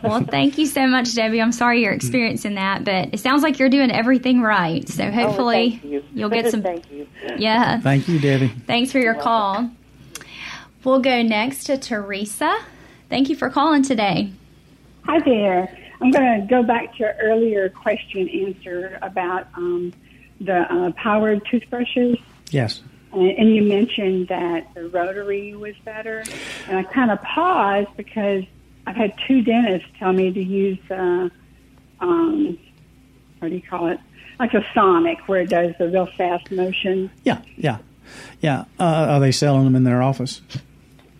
[0.02, 1.40] Well, thank you so much, Debbie.
[1.40, 4.86] I'm sorry you're experiencing that, but it sounds like you're doing everything right.
[4.88, 6.22] So hopefully oh, thank you.
[6.22, 6.62] will get some.
[6.62, 7.06] thank you.
[7.36, 7.80] Yeah.
[7.80, 8.48] Thank you, Debbie.
[8.66, 9.70] Thanks for your call.
[10.84, 12.58] We'll go next to Teresa.
[13.08, 14.30] Thank you for calling today.
[15.04, 15.76] Hi there.
[16.00, 19.94] I'm going to go back to your earlier question answer about um,
[20.40, 22.18] the uh, powered toothbrushes.
[22.50, 22.82] Yes.
[23.12, 26.24] And, and you mentioned that the rotary was better.
[26.68, 28.44] And I kind of paused because
[28.86, 31.28] I've had two dentists tell me to use, uh,
[32.00, 32.58] um,
[33.38, 33.98] what do you call it?
[34.38, 37.10] Like a Sonic, where it does the real fast motion.
[37.22, 37.78] Yeah, yeah,
[38.40, 38.64] yeah.
[38.80, 40.42] Uh, are they selling them in their office?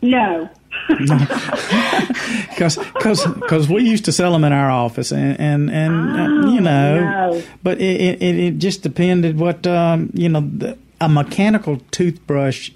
[0.03, 0.51] No.
[2.51, 6.49] Because because, because we used to sell them in our office, and and, and uh,
[6.51, 7.43] you know, no.
[7.64, 10.41] but it, it it just depended what um, you know.
[10.41, 12.70] The, a mechanical toothbrush,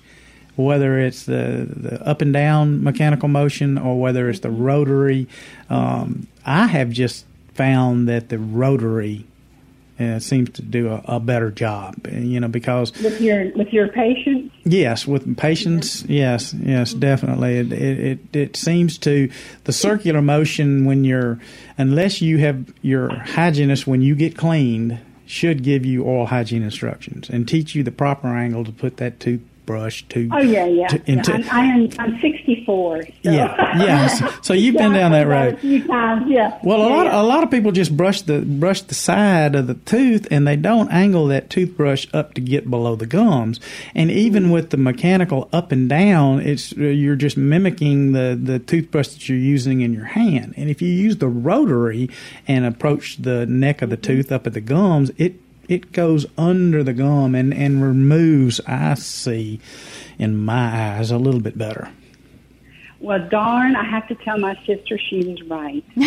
[0.57, 5.27] whether it's the the up and down mechanical motion or whether it's the rotary,
[5.71, 7.25] um, I have just
[7.55, 9.25] found that the rotary
[9.99, 12.07] uh, seems to do a, a better job.
[12.11, 14.55] You know, because With your with your patients?
[14.65, 17.59] Yes, with patients, yes, yes, definitely.
[17.59, 19.31] It, it it it seems to
[19.65, 21.39] the circular motion when you're
[21.77, 27.29] unless you have your hygienist when you get cleaned should give you oral hygiene instructions
[27.29, 29.21] and teach you the proper angle to put that
[29.69, 30.29] toothbrush to.
[30.33, 30.87] Oh yeah, yeah.
[30.89, 31.03] to- yeah.
[31.07, 33.03] into- I'm, I am, I'm 64.
[33.03, 33.11] So.
[33.23, 34.23] Yeah, yes.
[34.43, 35.55] So you've been Yeah, down that road.
[35.55, 36.59] A few times, yeah.
[36.63, 37.21] Well, a yeah, lot yeah.
[37.21, 40.57] a lot of people just brush the brush the side of the tooth and they
[40.57, 43.61] don't angle that toothbrush up to get below the gums.
[43.95, 44.53] And even mm-hmm.
[44.53, 49.39] with the mechanical up and down, it's you're just mimicking the the toothbrush that you're
[49.39, 50.55] using in your hand.
[50.57, 52.11] And if you use the rotary
[52.47, 54.15] and approach the neck of the mm-hmm.
[54.15, 58.61] tooth up at the gums, it it goes under the gum and and removes.
[58.67, 59.61] I see,
[60.19, 61.91] in my eyes, a little bit better.
[63.01, 65.85] Well, darn, I have to tell my sister she was right.
[65.97, 66.05] and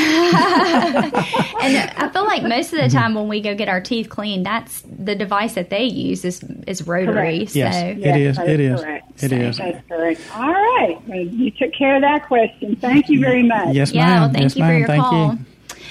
[1.98, 2.98] I feel like most of the mm-hmm.
[2.98, 6.44] time when we go get our teeth cleaned, that's the device that they use is
[6.68, 7.46] is rotary.
[7.46, 7.52] Correct.
[7.52, 8.36] So Yes, Yes, it is.
[8.36, 8.84] that It is is.
[8.84, 9.24] correct.
[9.24, 9.58] It is.
[9.58, 10.22] That's correct.
[10.36, 10.98] All right.
[11.08, 12.76] Well, you took care of that question.
[12.76, 13.74] Thank you very much.
[13.74, 14.22] Yes, yeah, ma'am.
[14.22, 15.14] well, thank yes, you for your Thank call.
[15.14, 15.40] you.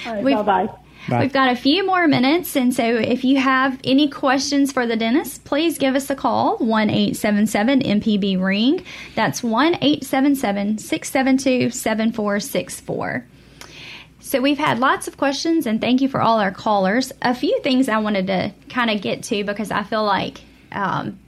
[0.05, 0.69] All right, bye-bye.
[1.09, 1.21] Bye.
[1.21, 4.95] We've got a few more minutes, and so if you have any questions for the
[4.95, 8.85] dentist, please give us a call one eight seven seven MPB Ring.
[9.15, 13.25] That's 1 877 672 7464.
[14.19, 17.11] So we've had lots of questions, and thank you for all our callers.
[17.21, 20.41] A few things I wanted to kind of get to because I feel like
[20.71, 21.19] um,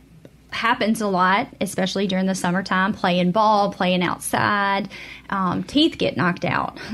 [0.54, 4.90] happens a lot, especially during the summertime, playing ball, playing outside,
[5.30, 6.80] um, teeth get knocked out.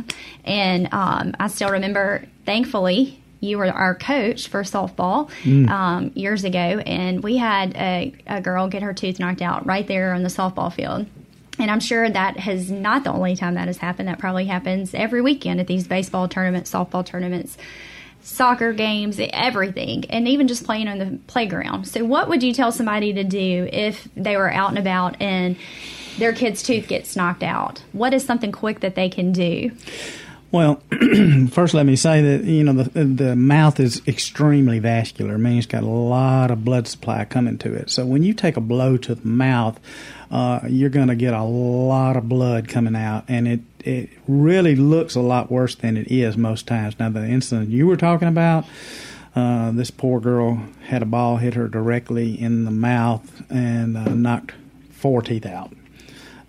[0.45, 5.29] And um, I still remember, thankfully, you were our coach for softball
[5.69, 9.87] um, years ago, and we had a, a girl get her tooth knocked out right
[9.87, 11.05] there on the softball field.
[11.59, 14.07] And I'm sure that has not the only time that has happened.
[14.07, 17.57] That probably happens every weekend at these baseball tournaments, softball tournaments
[18.21, 21.87] soccer games, everything, and even just playing on the playground.
[21.87, 25.55] So, what would you tell somebody to do if they were out and about and
[26.17, 27.81] their kid's tooth gets knocked out?
[27.91, 29.71] What is something quick that they can do?
[30.51, 30.81] Well,
[31.51, 35.35] first let me say that you know the the mouth is extremely vascular.
[35.35, 37.89] I mean, it's got a lot of blood supply coming to it.
[37.91, 39.79] So when you take a blow to the mouth,
[40.31, 43.59] uh, you're going to get a lot of blood coming out, and it
[43.89, 46.97] it really looks a lot worse than it is most times.
[46.99, 48.65] Now, the incident you were talking about.
[49.35, 54.05] Uh, this poor girl had a ball hit her directly in the mouth and uh,
[54.05, 54.53] knocked
[54.91, 55.71] four teeth out.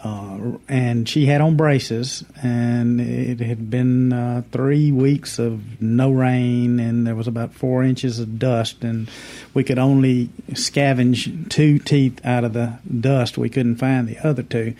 [0.02, 6.10] Uh, and she had on braces, and it had been uh, three weeks of no
[6.10, 9.10] rain, and there was about four inches of dust, and
[9.52, 13.36] we could only scavenge two teeth out of the dust.
[13.36, 14.74] We couldn't find the other two.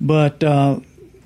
[0.00, 0.80] But uh,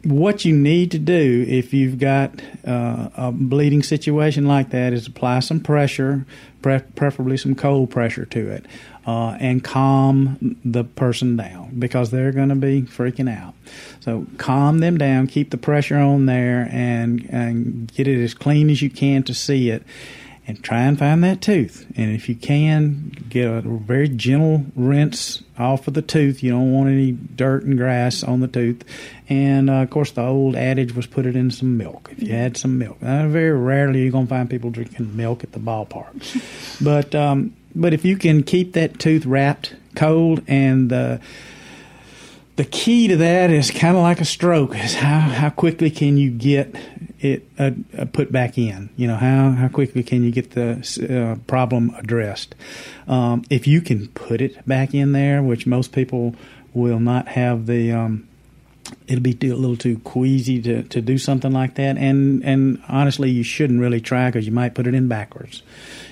[0.09, 5.07] what you need to do if you've got uh, a bleeding situation like that is
[5.07, 6.25] apply some pressure,
[6.63, 8.65] pre- preferably some cold pressure to it,
[9.07, 13.55] uh, and calm the person down because they're going to be freaking out.
[14.01, 18.71] So calm them down, keep the pressure on there, and and get it as clean
[18.71, 19.83] as you can to see it.
[20.49, 21.87] And try and find that tooth.
[21.95, 26.43] And if you can, get a very gentle rinse off of the tooth.
[26.43, 28.83] You don't want any dirt and grass on the tooth.
[29.29, 32.09] And uh, of course, the old adage was put it in some milk.
[32.13, 35.53] If you had some milk, uh, very rarely you're gonna find people drinking milk at
[35.53, 36.81] the ballpark.
[36.83, 41.21] but um, but if you can keep that tooth wrapped cold and the
[42.59, 46.17] the key to that is kind of like a stroke is how, how quickly can
[46.17, 46.75] you get
[47.21, 48.91] it uh, uh, put back in.
[48.97, 52.55] You know how, how quickly can you get the uh, problem addressed?
[53.07, 56.35] Um, if you can put it back in there which most people
[56.75, 58.29] will not have the um,
[59.07, 61.97] it'll be a little too queasy to, to do something like that.
[61.97, 65.63] And and honestly you shouldn't really try because you might put it in backwards.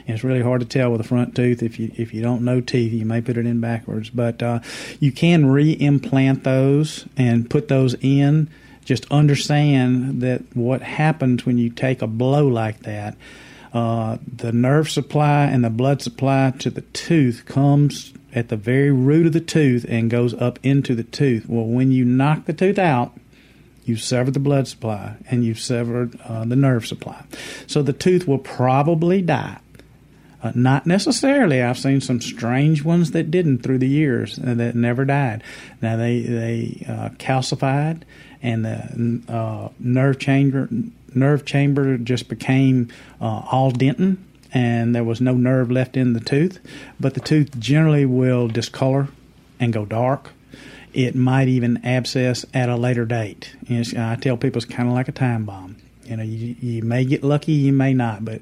[0.07, 2.43] And it's really hard to tell with a front tooth if you if you don't
[2.43, 4.11] know teeth you may put it in backwards.
[4.11, 4.61] But uh,
[4.99, 8.51] you can re-implant those and put those in
[8.87, 13.17] just understand that what happens when you take a blow like that
[13.77, 18.91] uh, the nerve supply and the blood supply to the tooth comes at the very
[18.91, 21.47] root of the tooth and goes up into the tooth.
[21.47, 23.13] Well, when you knock the tooth out,
[23.85, 27.23] you've severed the blood supply and you've severed uh, the nerve supply.
[27.67, 29.59] So the tooth will probably die.
[30.43, 31.63] Uh, not necessarily.
[31.63, 35.43] I've seen some strange ones that didn't through the years uh, that never died.
[35.83, 38.03] Now they they uh, calcified,
[38.43, 40.69] and the uh, nerve chamber
[41.15, 42.89] nerve chamber just became
[43.21, 44.19] uh, all dentin,
[44.53, 46.61] and there was no nerve left in the tooth.
[47.01, 49.09] But the tooth generally will discolor
[49.59, 50.33] and go dark.
[50.93, 53.55] It might even abscess at a later date.
[53.69, 55.77] I tell people it's kind of like a time bomb.
[56.05, 58.41] You know, you, you may get lucky, you may not, but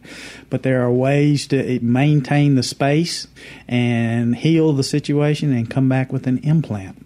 [0.51, 3.27] but there are ways to maintain the space
[3.67, 7.05] and heal the situation and come back with an implant.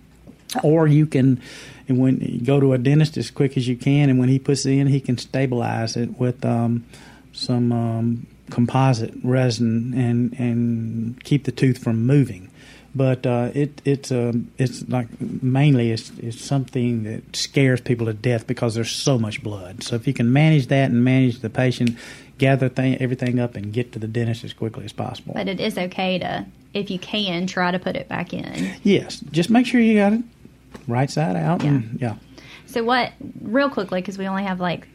[0.62, 1.40] Or you can,
[1.88, 4.38] and when you go to a dentist as quick as you can, and when he
[4.38, 6.84] puts it in, he can stabilize it with um,
[7.32, 12.50] some um, composite resin and and keep the tooth from moving.
[12.94, 18.12] But uh, it it's um it's like mainly it's it's something that scares people to
[18.12, 19.82] death because there's so much blood.
[19.82, 21.96] So if you can manage that and manage the patient,
[22.38, 25.34] gather thing, everything up and get to the dentist as quickly as possible.
[25.34, 28.74] But it is okay to, if you can, try to put it back in.
[28.82, 30.22] Yes, just make sure you got it
[30.86, 31.62] right side out.
[31.64, 32.16] And, yeah.
[32.66, 33.12] So what?
[33.40, 34.86] Real quickly, because we only have like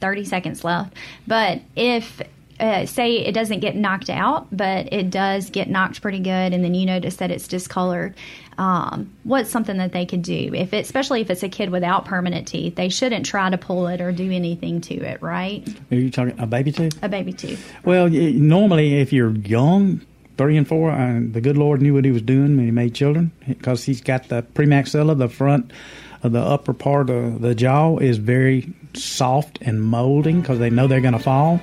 [0.00, 0.94] thirty seconds left.
[1.26, 2.20] But if
[2.60, 6.64] uh, say it doesn't get knocked out, but it does get knocked pretty good, and
[6.64, 8.14] then you notice that it's discolored.
[8.56, 10.52] Um, what's something that they could do?
[10.52, 13.86] If it, especially if it's a kid without permanent teeth, they shouldn't try to pull
[13.86, 15.64] it or do anything to it, right?
[15.92, 16.98] Are you talking a baby tooth?
[17.02, 17.72] A baby tooth.
[17.84, 20.00] Well, normally, if you're young,
[20.38, 22.94] three and four, uh, the good Lord knew what He was doing when He made
[22.94, 25.72] children because He's got the premaxilla, the front
[26.22, 30.86] of the upper part of the jaw is very soft and molding because they know
[30.86, 31.60] they're going to fall.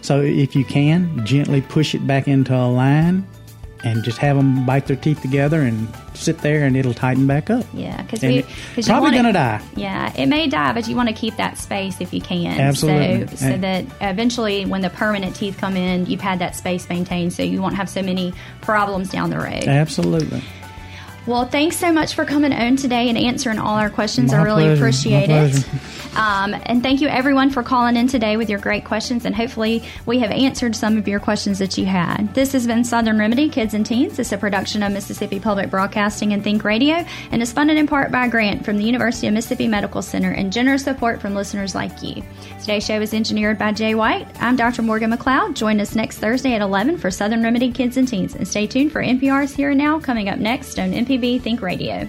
[0.00, 3.26] So if you can, gently push it back into a line
[3.84, 7.48] and just have them bite their teeth together and sit there and it'll tighten back
[7.50, 7.64] up.
[7.72, 9.62] Yeah, because we cause probably gonna die.
[9.76, 12.60] Yeah, it may die, but you want to keep that space if you can.
[12.60, 13.26] Absolutely.
[13.28, 16.88] So, so And- that eventually, when the permanent teeth come in, you've had that space
[16.88, 19.64] maintained, so you won't have so many problems down the road.
[19.64, 20.42] Absolutely.
[21.28, 24.32] Well, thanks so much for coming on today and answering all our questions.
[24.32, 24.80] I really pleasure.
[24.80, 25.64] appreciate My it.
[26.16, 29.26] Um, and thank you everyone for calling in today with your great questions.
[29.26, 32.34] And hopefully, we have answered some of your questions that you had.
[32.34, 34.18] This has been Southern Remedy Kids and Teens.
[34.18, 38.10] It's a production of Mississippi Public Broadcasting and Think Radio, and is funded in part
[38.10, 41.74] by a grant from the University of Mississippi Medical Center and generous support from listeners
[41.74, 42.22] like you.
[42.58, 44.26] Today's show is engineered by Jay White.
[44.40, 44.82] I'm Dr.
[44.82, 45.54] Morgan McLeod.
[45.54, 48.34] Join us next Thursday at 11 for Southern Remedy Kids and Teens.
[48.34, 52.08] And stay tuned for NPR's Here and Now coming up next on Think Radio.